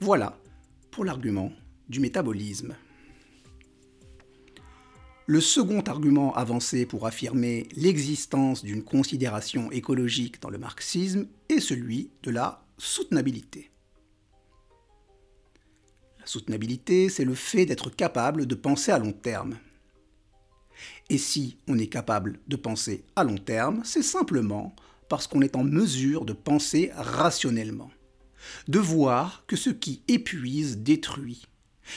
Voilà 0.00 0.38
pour 0.92 1.04
l'argument 1.04 1.50
du 1.88 1.98
métabolisme. 1.98 2.76
Le 5.26 5.40
second 5.40 5.80
argument 5.80 6.32
avancé 6.36 6.86
pour 6.86 7.08
affirmer 7.08 7.66
l'existence 7.74 8.62
d'une 8.62 8.84
considération 8.84 9.72
écologique 9.72 10.40
dans 10.40 10.50
le 10.50 10.58
marxisme 10.58 11.26
est 11.48 11.58
celui 11.58 12.10
de 12.22 12.30
la 12.30 12.64
soutenabilité. 12.78 13.71
La 16.22 16.28
soutenabilité, 16.28 17.08
c'est 17.08 17.24
le 17.24 17.34
fait 17.34 17.66
d'être 17.66 17.90
capable 17.90 18.46
de 18.46 18.54
penser 18.54 18.92
à 18.92 19.00
long 19.00 19.12
terme. 19.12 19.58
Et 21.10 21.18
si 21.18 21.58
on 21.66 21.76
est 21.78 21.88
capable 21.88 22.38
de 22.46 22.54
penser 22.54 23.04
à 23.16 23.24
long 23.24 23.38
terme, 23.38 23.82
c'est 23.84 24.04
simplement 24.04 24.76
parce 25.08 25.26
qu'on 25.26 25.42
est 25.42 25.56
en 25.56 25.64
mesure 25.64 26.24
de 26.24 26.32
penser 26.32 26.92
rationnellement, 26.94 27.90
de 28.68 28.78
voir 28.78 29.42
que 29.48 29.56
ce 29.56 29.70
qui 29.70 30.04
épuise 30.06 30.78
détruit, 30.78 31.42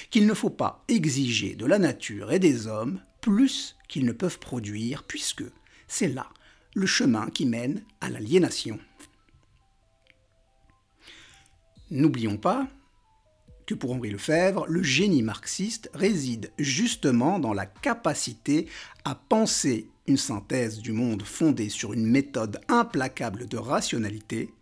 qu'il 0.10 0.26
ne 0.26 0.34
faut 0.34 0.50
pas 0.50 0.84
exiger 0.88 1.54
de 1.54 1.68
la 1.68 1.78
nature 1.78 2.32
et 2.32 2.40
des 2.40 2.66
hommes 2.66 3.00
plus 3.22 3.76
qu'ils 3.88 4.06
ne 4.06 4.12
peuvent 4.12 4.40
produire, 4.40 5.04
puisque 5.04 5.46
c'est 5.88 6.10
là 6.10 6.28
le 6.74 6.88
chemin 6.88 7.30
qui 7.30 7.46
mène 7.46 7.84
à 8.02 8.10
l'aliénation. 8.10 8.80
N'oublions 11.92 12.38
pas 12.38 12.68
que 13.66 13.74
pour 13.74 13.94
Henri 13.94 14.12
Lefebvre, 14.12 14.66
le 14.68 14.84
génie 14.84 15.24
marxiste 15.24 15.90
réside 15.94 16.52
justement 16.60 17.40
dans 17.40 17.54
la 17.54 17.66
capacité 17.66 18.68
à 19.04 19.16
penser 19.16 19.90
une 20.08 20.18
synthèse 20.18 20.80
du 20.80 20.92
monde 20.92 21.24
fondée 21.24 21.70
sur 21.70 21.94
une 21.94 22.06
méthode 22.06 22.62
implacable 22.68 23.48
de 23.48 23.58
rationalité, 23.58 24.54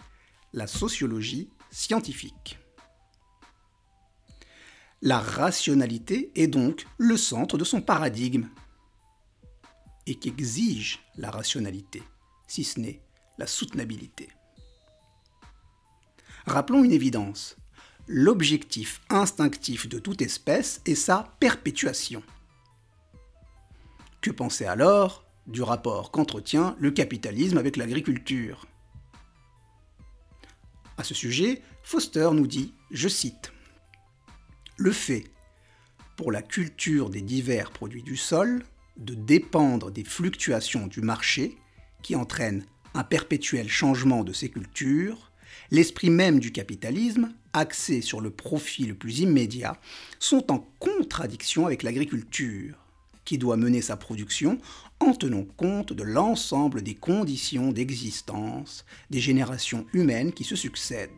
la 0.54 0.68
sociologie 0.68 1.50
scientifique. 1.72 2.60
La 5.02 5.20
rationalité 5.20 6.32
est 6.36 6.48
donc 6.48 6.86
le 6.98 7.18
centre 7.18 7.58
de 7.58 7.66
son 7.66 7.82
paradigme 7.82 8.48
et 10.08 10.16
qu'exige 10.16 11.00
la 11.18 11.30
rationalité, 11.30 12.02
si 12.48 12.64
ce 12.64 12.80
n'est 12.80 13.02
la 13.38 13.48
soutenabilité? 13.48 14.30
Rappelons 16.46 16.84
une 16.84 16.92
évidence 16.92 17.58
l'objectif 18.08 19.02
instinctif 19.10 19.88
de 19.88 20.00
toute 20.00 20.22
espèce 20.22 20.82
est 20.86 20.96
sa 20.96 21.34
perpétuation. 21.40 22.24
Que 24.22 24.32
penser 24.32 24.66
alors 24.66 25.26
du 25.48 25.62
rapport 25.62 26.12
qu'entretient 26.12 26.76
le 26.80 26.92
capitalisme 26.92 27.58
avec 27.58 27.78
l'agriculture? 27.78 28.66
À 30.98 31.04
ce 31.04 31.14
sujet, 31.14 31.62
Foster 31.82 32.30
nous 32.34 32.48
dit, 32.48 32.74
je 32.92 33.08
cite, 33.08 33.52
Le 34.78 34.92
fait, 34.92 35.26
pour 36.16 36.32
la 36.32 36.42
culture 36.42 37.10
des 37.10 37.22
divers 37.22 37.72
produits 37.72 38.04
du 38.04 38.16
sol, 38.16 38.64
de 38.98 39.16
dépendre 39.16 39.92
des 39.92 40.04
fluctuations 40.04 40.88
du 40.88 41.02
marché, 41.02 41.58
qui 42.04 42.16
entraînent 42.16 42.66
un 42.94 43.04
perpétuel 43.04 43.68
changement 43.68 44.24
de 44.24 44.34
ces 44.34 44.50
cultures, 44.50 45.32
l'esprit 45.72 46.12
même 46.12 46.40
du 46.40 46.52
capitalisme, 46.52 47.34
axé 47.54 48.02
sur 48.02 48.22
le 48.22 48.32
profit 48.32 48.86
le 48.86 48.96
plus 48.96 49.20
immédiat, 49.20 49.80
sont 50.20 50.52
en 50.52 50.68
contradiction 50.80 51.66
avec 51.66 51.84
l'agriculture, 51.84 52.76
qui 53.26 53.38
doit 53.38 53.58
mener 53.58 53.82
sa 53.82 53.96
production 53.96 54.58
en 55.00 55.14
tenant 55.14 55.46
compte 55.58 55.94
de 55.94 56.04
l'ensemble 56.04 56.82
des 56.82 56.96
conditions 56.96 57.72
d'existence 57.72 58.86
des 59.10 59.20
générations 59.20 59.86
humaines 59.94 60.34
qui 60.34 60.44
se 60.44 60.56
succèdent. 60.56 61.10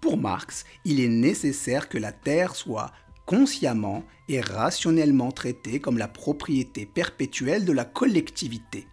Pour 0.00 0.16
Marx, 0.18 0.64
il 0.84 1.00
est 1.00 1.08
nécessaire 1.08 1.88
que 1.88 1.98
la 1.98 2.12
Terre 2.12 2.56
soit 2.56 2.92
consciemment 3.24 4.04
et 4.28 4.40
rationnellement 4.40 5.30
traitée 5.30 5.80
comme 5.80 5.96
la 5.96 6.08
propriété 6.08 6.86
perpétuelle 6.86 7.64
de 7.64 7.72
la 7.72 7.84
collectivité, 7.84 8.86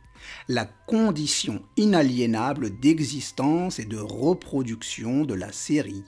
la 0.47 0.65
condition 0.65 1.61
inaliénable 1.77 2.79
d'existence 2.79 3.79
et 3.79 3.85
de 3.85 3.97
reproduction 3.97 5.25
de 5.25 5.33
la 5.33 5.51
série 5.51 6.03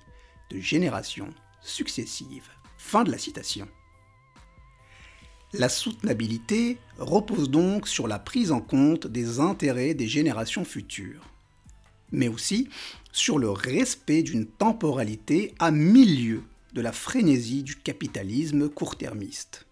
de 0.49 0.59
générations 0.59 1.29
successives. 1.61 2.49
Fin 2.77 3.03
de 3.03 3.11
la 3.11 3.17
citation. 3.17 3.67
La 5.53 5.67
soutenabilité 5.67 6.77
repose 6.97 7.49
donc 7.49 7.87
sur 7.87 8.07
la 8.07 8.19
prise 8.19 8.51
en 8.51 8.61
compte 8.61 9.07
des 9.07 9.39
intérêts 9.39 9.93
des 9.93 10.07
générations 10.07 10.63
futures, 10.63 11.25
mais 12.11 12.29
aussi 12.29 12.69
sur 13.11 13.37
le 13.37 13.49
respect 13.49 14.23
d'une 14.23 14.45
temporalité 14.45 15.53
à 15.59 15.71
milieu 15.71 16.43
de 16.73 16.81
la 16.81 16.93
frénésie 16.93 17.63
du 17.63 17.75
capitalisme 17.75 18.69
court-termiste. 18.69 19.65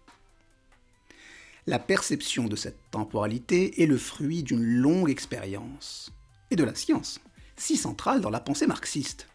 La 1.66 1.78
perception 1.78 2.46
de 2.46 2.56
cette 2.56 2.90
temporalité 2.90 3.82
est 3.82 3.86
le 3.86 3.98
fruit 3.98 4.42
d'une 4.42 4.64
longue 4.64 5.10
expérience, 5.10 6.10
et 6.50 6.56
de 6.56 6.64
la 6.64 6.74
science, 6.74 7.20
si 7.56 7.76
centrale 7.76 8.20
dans 8.20 8.30
la 8.30 8.40
pensée 8.40 8.66
marxiste. 8.66 9.28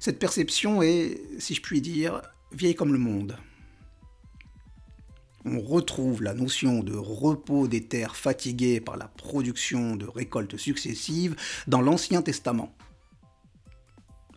Cette 0.00 0.18
perception 0.18 0.82
est, 0.82 1.20
si 1.38 1.54
je 1.54 1.60
puis 1.60 1.80
dire, 1.80 2.22
vieille 2.50 2.74
comme 2.74 2.92
le 2.92 2.98
monde. 2.98 3.36
On 5.44 5.60
retrouve 5.60 6.22
la 6.22 6.34
notion 6.34 6.82
de 6.82 6.94
repos 6.94 7.68
des 7.68 7.84
terres 7.84 8.16
fatiguées 8.16 8.80
par 8.80 8.96
la 8.96 9.08
production 9.08 9.96
de 9.96 10.06
récoltes 10.06 10.56
successives 10.56 11.36
dans 11.66 11.80
l'Ancien 11.80 12.22
Testament, 12.22 12.74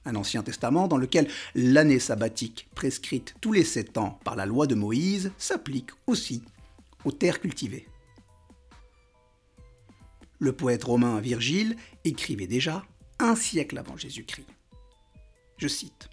un 0.05 0.15
Ancien 0.15 0.43
Testament 0.43 0.87
dans 0.87 0.97
lequel 0.97 1.27
l'année 1.55 1.99
sabbatique 1.99 2.67
prescrite 2.75 3.35
tous 3.41 3.51
les 3.51 3.63
sept 3.63 3.97
ans 3.97 4.19
par 4.23 4.35
la 4.35 4.45
loi 4.45 4.67
de 4.67 4.75
Moïse 4.75 5.31
s'applique 5.37 5.91
aussi 6.07 6.43
aux 7.03 7.11
terres 7.11 7.41
cultivées. 7.41 7.87
Le 10.39 10.51
poète 10.51 10.83
romain 10.83 11.19
Virgile 11.19 11.75
écrivait 12.03 12.47
déjà 12.47 12.85
un 13.19 13.35
siècle 13.35 13.77
avant 13.77 13.97
Jésus-Christ. 13.97 14.47
Je 15.57 15.67
cite 15.67 16.09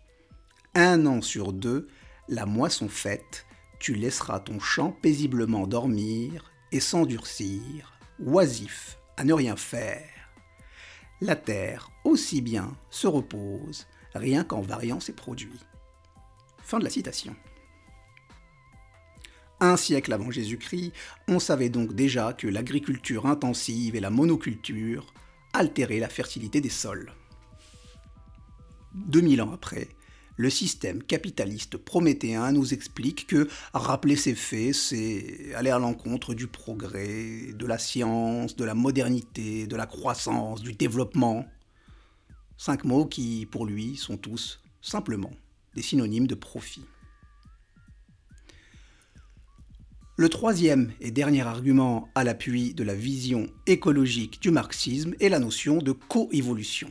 Un 0.74 1.06
an 1.06 1.20
sur 1.20 1.52
deux, 1.52 1.88
la 2.28 2.46
moisson 2.46 2.88
faite, 2.88 3.46
tu 3.80 3.94
laisseras 3.94 4.40
ton 4.40 4.60
champ 4.60 4.92
paisiblement 5.02 5.66
dormir 5.66 6.52
et 6.70 6.78
s'endurcir, 6.78 7.98
oisif 8.20 8.98
à 9.16 9.24
ne 9.24 9.32
rien 9.32 9.56
faire 9.56 10.11
la 11.22 11.36
Terre 11.36 11.88
aussi 12.02 12.40
bien 12.40 12.76
se 12.90 13.06
repose, 13.06 13.86
rien 14.12 14.42
qu'en 14.42 14.60
variant 14.60 14.98
ses 14.98 15.12
produits. 15.12 15.60
Fin 16.64 16.80
de 16.80 16.84
la 16.84 16.90
citation. 16.90 17.36
Un 19.60 19.76
siècle 19.76 20.12
avant 20.12 20.32
Jésus-Christ, 20.32 20.92
on 21.28 21.38
savait 21.38 21.68
donc 21.68 21.94
déjà 21.94 22.32
que 22.32 22.48
l'agriculture 22.48 23.26
intensive 23.26 23.94
et 23.94 24.00
la 24.00 24.10
monoculture 24.10 25.14
altéraient 25.52 26.00
la 26.00 26.08
fertilité 26.08 26.60
des 26.60 26.68
sols. 26.68 27.12
2000 28.94 29.42
ans 29.42 29.52
après, 29.52 29.90
le 30.36 30.50
système 30.50 31.02
capitaliste 31.02 31.76
prométhéen 31.76 32.52
nous 32.52 32.72
explique 32.72 33.26
que 33.26 33.48
rappeler 33.74 34.16
ces 34.16 34.34
faits, 34.34 34.74
c'est 34.74 35.54
aller 35.54 35.70
à 35.70 35.78
l'encontre 35.78 36.34
du 36.34 36.46
progrès, 36.46 37.52
de 37.52 37.66
la 37.66 37.78
science, 37.78 38.56
de 38.56 38.64
la 38.64 38.74
modernité, 38.74 39.66
de 39.66 39.76
la 39.76 39.86
croissance, 39.86 40.62
du 40.62 40.72
développement. 40.72 41.46
Cinq 42.56 42.84
mots 42.84 43.06
qui, 43.06 43.46
pour 43.46 43.66
lui, 43.66 43.96
sont 43.96 44.16
tous 44.16 44.60
simplement 44.80 45.32
des 45.74 45.82
synonymes 45.82 46.26
de 46.26 46.34
profit. 46.34 46.84
Le 50.16 50.28
troisième 50.28 50.92
et 51.00 51.10
dernier 51.10 51.40
argument 51.40 52.08
à 52.14 52.22
l'appui 52.22 52.74
de 52.74 52.84
la 52.84 52.94
vision 52.94 53.48
écologique 53.66 54.40
du 54.42 54.50
marxisme 54.50 55.14
est 55.20 55.30
la 55.30 55.38
notion 55.38 55.78
de 55.78 55.92
coévolution. 55.92 56.90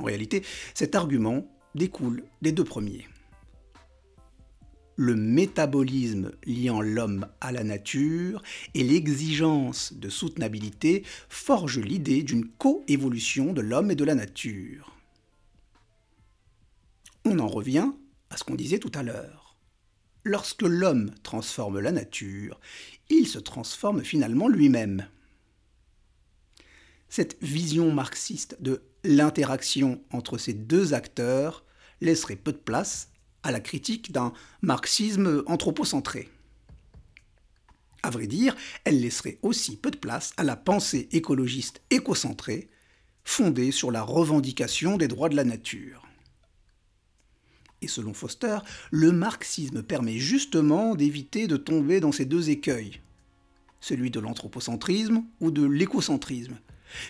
En 0.00 0.04
réalité, 0.04 0.42
cet 0.72 0.94
argument 0.94 1.46
découle 1.74 2.24
des 2.40 2.52
deux 2.52 2.64
premiers. 2.64 3.06
Le 4.96 5.14
métabolisme 5.14 6.32
liant 6.46 6.80
l'homme 6.80 7.28
à 7.42 7.52
la 7.52 7.64
nature 7.64 8.42
et 8.72 8.82
l'exigence 8.82 9.92
de 9.92 10.08
soutenabilité 10.08 11.04
forgent 11.28 11.80
l'idée 11.80 12.22
d'une 12.22 12.48
coévolution 12.48 13.52
de 13.52 13.60
l'homme 13.60 13.90
et 13.90 13.94
de 13.94 14.04
la 14.04 14.14
nature. 14.14 14.96
On 17.26 17.38
en 17.38 17.48
revient 17.48 17.92
à 18.30 18.38
ce 18.38 18.44
qu'on 18.44 18.54
disait 18.54 18.78
tout 18.78 18.92
à 18.94 19.02
l'heure. 19.02 19.58
Lorsque 20.24 20.62
l'homme 20.62 21.10
transforme 21.22 21.78
la 21.78 21.92
nature, 21.92 22.58
il 23.10 23.28
se 23.28 23.38
transforme 23.38 24.02
finalement 24.02 24.48
lui-même. 24.48 25.06
Cette 27.10 27.36
vision 27.42 27.92
marxiste 27.92 28.56
de 28.60 28.82
l'interaction 29.04 30.02
entre 30.12 30.38
ces 30.38 30.52
deux 30.52 30.94
acteurs 30.94 31.64
laisserait 32.00 32.36
peu 32.36 32.52
de 32.52 32.58
place 32.58 33.10
à 33.42 33.52
la 33.52 33.60
critique 33.60 34.12
d'un 34.12 34.32
marxisme 34.62 35.42
anthropocentré. 35.46 36.28
À 38.02 38.10
vrai 38.10 38.26
dire, 38.26 38.56
elle 38.84 39.00
laisserait 39.00 39.38
aussi 39.42 39.76
peu 39.76 39.90
de 39.90 39.96
place 39.96 40.32
à 40.36 40.44
la 40.44 40.56
pensée 40.56 41.08
écologiste 41.12 41.82
écocentrée, 41.90 42.68
fondée 43.24 43.70
sur 43.70 43.90
la 43.90 44.02
revendication 44.02 44.96
des 44.96 45.08
droits 45.08 45.28
de 45.28 45.36
la 45.36 45.44
nature. 45.44 46.06
Et 47.82 47.88
selon 47.88 48.14
Foster, 48.14 48.58
le 48.90 49.12
marxisme 49.12 49.82
permet 49.82 50.18
justement 50.18 50.94
d'éviter 50.94 51.46
de 51.46 51.56
tomber 51.56 52.00
dans 52.00 52.12
ces 52.12 52.24
deux 52.24 52.50
écueils, 52.50 53.00
celui 53.80 54.10
de 54.10 54.20
l'anthropocentrisme 54.20 55.24
ou 55.40 55.50
de 55.50 55.64
l'écocentrisme, 55.64 56.58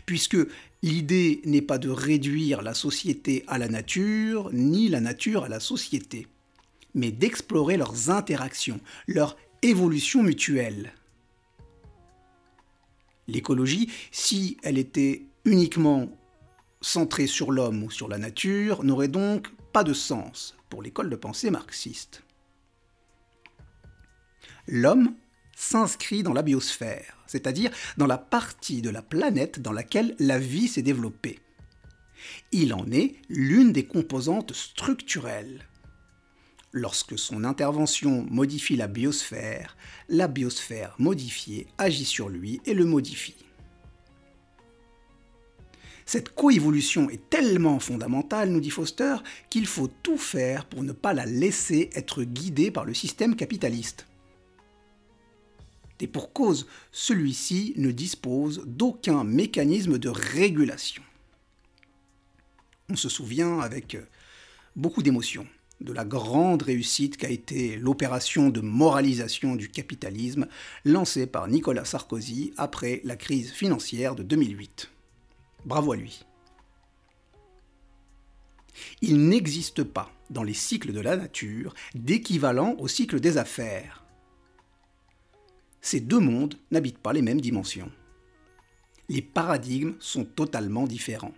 puisque 0.06 0.36
l'idée 0.82 1.40
n'est 1.44 1.62
pas 1.62 1.78
de 1.78 1.88
réduire 1.88 2.62
la 2.62 2.74
société 2.74 3.44
à 3.46 3.58
la 3.58 3.68
nature, 3.68 4.50
ni 4.52 4.88
la 4.88 5.00
nature 5.00 5.44
à 5.44 5.48
la 5.48 5.60
société, 5.60 6.26
mais 6.94 7.10
d'explorer 7.10 7.76
leurs 7.76 8.10
interactions, 8.10 8.80
leur 9.06 9.36
évolution 9.62 10.22
mutuelle. 10.22 10.92
L'écologie, 13.28 13.90
si 14.10 14.56
elle 14.62 14.78
était 14.78 15.22
uniquement 15.44 16.08
centrée 16.80 17.26
sur 17.26 17.52
l'homme 17.52 17.84
ou 17.84 17.90
sur 17.90 18.08
la 18.08 18.18
nature, 18.18 18.82
n'aurait 18.82 19.08
donc 19.08 19.48
pas 19.72 19.84
de 19.84 19.92
sens 19.92 20.56
pour 20.68 20.82
l'école 20.82 21.10
de 21.10 21.16
pensée 21.16 21.50
marxiste. 21.50 22.22
L'homme 24.66 25.14
s'inscrit 25.60 26.22
dans 26.22 26.32
la 26.32 26.40
biosphère, 26.40 27.18
c'est-à-dire 27.26 27.70
dans 27.98 28.06
la 28.06 28.16
partie 28.16 28.80
de 28.80 28.88
la 28.88 29.02
planète 29.02 29.60
dans 29.60 29.72
laquelle 29.72 30.16
la 30.18 30.38
vie 30.38 30.68
s'est 30.68 30.80
développée. 30.80 31.38
Il 32.50 32.72
en 32.72 32.90
est 32.90 33.16
l'une 33.28 33.70
des 33.70 33.84
composantes 33.84 34.54
structurelles. 34.54 35.66
Lorsque 36.72 37.18
son 37.18 37.44
intervention 37.44 38.26
modifie 38.30 38.76
la 38.76 38.86
biosphère, 38.86 39.76
la 40.08 40.28
biosphère 40.28 40.94
modifiée 40.98 41.66
agit 41.76 42.06
sur 42.06 42.30
lui 42.30 42.62
et 42.64 42.72
le 42.72 42.86
modifie. 42.86 43.44
Cette 46.06 46.34
coévolution 46.34 47.10
est 47.10 47.28
tellement 47.28 47.78
fondamentale, 47.80 48.48
nous 48.48 48.60
dit 48.60 48.70
Foster, 48.70 49.16
qu'il 49.50 49.66
faut 49.66 49.90
tout 50.02 50.18
faire 50.18 50.64
pour 50.64 50.82
ne 50.82 50.92
pas 50.92 51.12
la 51.12 51.26
laisser 51.26 51.90
être 51.94 52.24
guidée 52.24 52.70
par 52.70 52.86
le 52.86 52.94
système 52.94 53.36
capitaliste. 53.36 54.06
Et 56.00 56.06
pour 56.06 56.32
cause, 56.32 56.66
celui-ci 56.92 57.74
ne 57.76 57.90
dispose 57.90 58.62
d'aucun 58.66 59.24
mécanisme 59.24 59.98
de 59.98 60.08
régulation. 60.08 61.02
On 62.88 62.96
se 62.96 63.08
souvient 63.08 63.60
avec 63.60 63.96
beaucoup 64.76 65.02
d'émotion 65.02 65.46
de 65.80 65.92
la 65.92 66.04
grande 66.04 66.62
réussite 66.62 67.16
qu'a 67.16 67.30
été 67.30 67.76
l'opération 67.76 68.50
de 68.50 68.60
moralisation 68.60 69.56
du 69.56 69.68
capitalisme 69.70 70.46
lancée 70.84 71.26
par 71.26 71.48
Nicolas 71.48 71.84
Sarkozy 71.84 72.52
après 72.56 73.00
la 73.04 73.16
crise 73.16 73.50
financière 73.50 74.14
de 74.14 74.22
2008. 74.22 74.90
Bravo 75.64 75.92
à 75.92 75.96
lui. 75.96 76.24
Il 79.00 79.28
n'existe 79.28 79.82
pas 79.82 80.10
dans 80.30 80.42
les 80.42 80.54
cycles 80.54 80.92
de 80.92 81.00
la 81.00 81.16
nature 81.16 81.74
d'équivalent 81.94 82.76
au 82.78 82.88
cycle 82.88 83.20
des 83.20 83.36
affaires. 83.36 84.04
Ces 85.80 86.00
deux 86.00 86.18
mondes 86.18 86.56
n'habitent 86.70 86.98
pas 86.98 87.12
les 87.12 87.22
mêmes 87.22 87.40
dimensions. 87.40 87.90
Les 89.08 89.22
paradigmes 89.22 89.94
sont 89.98 90.24
totalement 90.24 90.86
différents. 90.86 91.34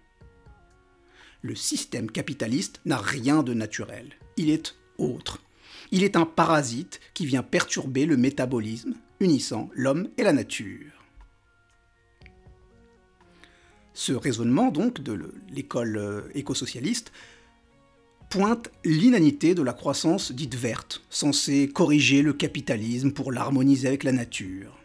Le 1.40 1.55
système 1.55 2.11
capitaliste 2.11 2.81
n'a 2.85 2.98
rien 2.98 3.42
de 3.42 3.55
naturel. 3.55 4.11
Il 4.37 4.50
est 4.50 4.76
autre. 4.98 5.40
Il 5.90 6.05
est 6.05 6.16
un 6.16 6.26
parasite 6.26 7.00
qui 7.14 7.26
vient 7.26 7.42
perturber 7.42 8.07
le 8.07 8.16
métabolisme, 8.16 8.94
unissant 9.20 9.70
l'homme 9.74 10.09
et 10.18 10.22
la 10.22 10.33
nature. 10.33 10.92
Ce 13.94 14.12
raisonnement, 14.12 14.70
donc, 14.70 15.00
de 15.00 15.33
l'école 15.50 15.96
euh, 15.96 16.22
écosocialiste, 16.35 17.12
pointe 18.33 18.71
l'inanité 18.83 19.55
de 19.55 19.61
la 19.61 19.75
croissance 19.75 20.33
dite 20.33 20.55
verte, 20.55 21.03
censée 21.11 21.68
corriger 21.68 22.23
le 22.23 22.33
capitalisme 22.33 23.12
pour 23.12 23.31
l'harmoniser 23.31 23.88
avec 23.88 24.05
la 24.05 24.12
nature. 24.12 24.79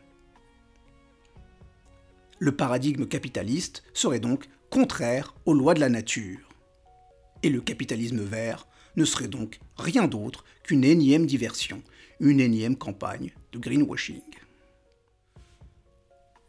Le 2.39 2.51
paradigme 2.51 3.05
capitaliste 3.05 3.83
serait 3.93 4.19
donc 4.19 4.49
contraire 4.69 5.33
aux 5.45 5.53
lois 5.53 5.73
de 5.75 5.79
la 5.79 5.87
nature. 5.87 6.49
Et 7.41 7.47
le 7.49 7.61
capitalisme 7.61 8.19
vert 8.19 8.67
ne 8.97 9.05
serait 9.05 9.29
donc 9.29 9.61
rien 9.77 10.09
d'autre 10.09 10.43
qu'une 10.63 10.83
énième 10.83 11.25
diversion, 11.25 11.81
une 12.19 12.41
énième 12.41 12.75
campagne 12.75 13.31
de 13.53 13.59
greenwashing. 13.59 14.23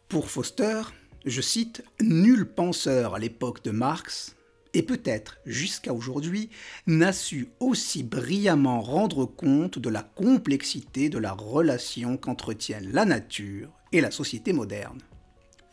Pour 0.08 0.32
Foster, 0.32 0.82
je 1.24 1.40
cite, 1.40 1.84
Nul 2.00 2.44
penseur 2.44 3.14
à 3.14 3.20
l'époque 3.20 3.62
de 3.62 3.70
Marx, 3.70 4.34
et 4.74 4.82
peut-être 4.82 5.38
jusqu'à 5.46 5.92
aujourd'hui, 5.92 6.50
n'a 6.86 7.12
su 7.12 7.48
aussi 7.60 8.02
brillamment 8.02 8.80
rendre 8.80 9.24
compte 9.24 9.78
de 9.78 9.88
la 9.88 10.02
complexité 10.02 11.08
de 11.08 11.18
la 11.18 11.32
relation 11.32 12.16
qu'entretiennent 12.16 12.90
la 12.92 13.04
nature 13.04 13.70
et 13.92 14.00
la 14.00 14.10
société 14.10 14.52
moderne. 14.52 15.00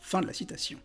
Fin 0.00 0.20
de 0.20 0.26
la 0.26 0.32
citation. 0.32 0.78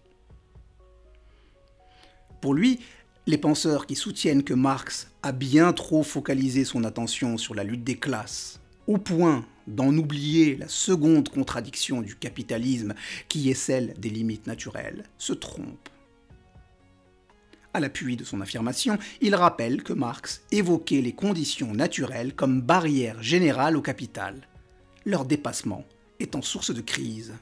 Pour 2.42 2.54
lui, 2.54 2.80
les 3.28 3.38
penseurs 3.38 3.86
qui 3.86 3.96
soutiennent 3.96 4.44
que 4.44 4.56
Marx 4.56 5.08
a 5.22 5.32
bien 5.32 5.74
trop 5.74 6.02
focalisé 6.02 6.66
son 6.66 6.84
attention 6.84 7.38
sur 7.38 7.54
la 7.54 7.64
lutte 7.64 7.84
des 7.84 7.98
classes, 7.98 8.60
au 8.88 8.98
point 8.98 9.46
d'en 9.68 9.96
oublier 9.96 10.56
la 10.56 10.68
seconde 10.68 11.30
contradiction 11.30 12.02
du 12.02 12.16
capitalisme 12.16 12.96
qui 13.30 13.52
est 13.52 13.54
celle 13.54 13.94
des 14.00 14.10
limites 14.10 14.48
naturelles, 14.48 15.04
se 15.20 15.34
trompent. 15.34 15.91
À 17.74 17.80
l'appui 17.80 18.18
de 18.18 18.26
son 18.26 18.42
affirmation, 18.42 18.98
il 19.22 19.34
rappelle 19.34 19.82
que 19.82 19.94
Marx 19.94 20.42
évoquait 20.52 21.02
les 21.02 21.14
conditions 21.14 21.74
naturelles 21.74 22.36
comme 22.36 22.62
barrière 22.62 23.24
générale 23.24 23.78
au 23.78 23.82
capital, 23.82 24.48
leur 25.06 25.24
dépassement 25.24 25.86
étant 26.20 26.42
source 26.42 26.74
de 26.74 26.82
crise. 26.82 27.34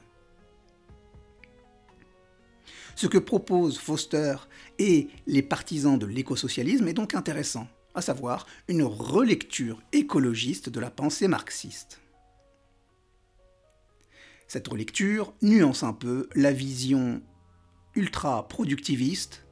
Ce 2.94 3.08
que 3.08 3.18
proposent 3.18 3.78
Foster 3.78 4.36
et 4.78 5.08
les 5.26 5.42
partisans 5.42 5.98
de 5.98 6.06
l'écosocialisme 6.06 6.86
est 6.86 6.92
donc 6.92 7.14
intéressant, 7.14 7.66
à 7.94 8.02
savoir 8.02 8.46
une 8.68 8.84
relecture 8.84 9.82
écologiste 9.92 10.68
de 10.68 10.78
la 10.78 10.90
pensée 10.90 11.26
marxiste. 11.26 12.00
Cette 14.46 14.68
relecture 14.68 15.32
nuance 15.42 15.82
un 15.82 15.92
peu 15.92 16.28
la 16.34 16.52
vision 16.52 17.20
ultra-productiviste 17.94 19.44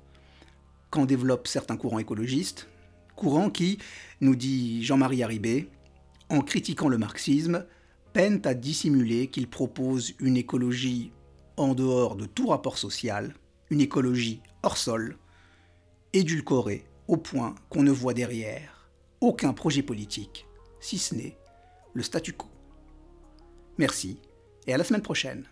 qu'en 0.91 1.07
développent 1.07 1.49
certains 1.49 1.77
courants 1.77 1.99
écologistes, 1.99 2.69
courants 3.17 3.51
qui, 3.51 3.79
nous 4.21 4.37
dit 4.37 4.85
Jean-Marie 4.85 5.23
Haribé, 5.23 5.69
en 6.31 6.41
critiquant 6.41 6.89
le 6.89 6.99
marxisme, 6.99 7.67
peinent 8.13 8.43
à 8.45 8.55
dissimuler 8.55 9.29
qu'ils 9.29 9.49
proposent 9.49 10.15
une 10.21 10.37
écologie 10.37 11.13
en 11.57 11.75
dehors 11.75 12.17
de 12.17 12.27
tout 12.27 12.49
rapport 12.49 12.79
social, 12.79 13.35
une 13.71 13.81
écologie 13.81 14.41
hors 14.63 14.77
sol, 14.77 15.17
édulcorée 16.13 16.85
au 17.07 17.17
point 17.17 17.55
qu'on 17.69 17.83
ne 17.83 17.91
voit 17.91 18.15
derrière 18.15 18.91
aucun 19.21 19.53
projet 19.53 19.83
politique, 19.83 20.47
si 20.81 20.99
ce 20.99 21.15
n'est 21.15 21.37
le 21.95 22.03
statu 22.03 22.33
quo. 22.33 22.49
Merci 23.79 24.21
et 24.67 24.75
à 24.75 24.77
la 24.77 24.85
semaine 24.85 25.03
prochaine. 25.03 25.45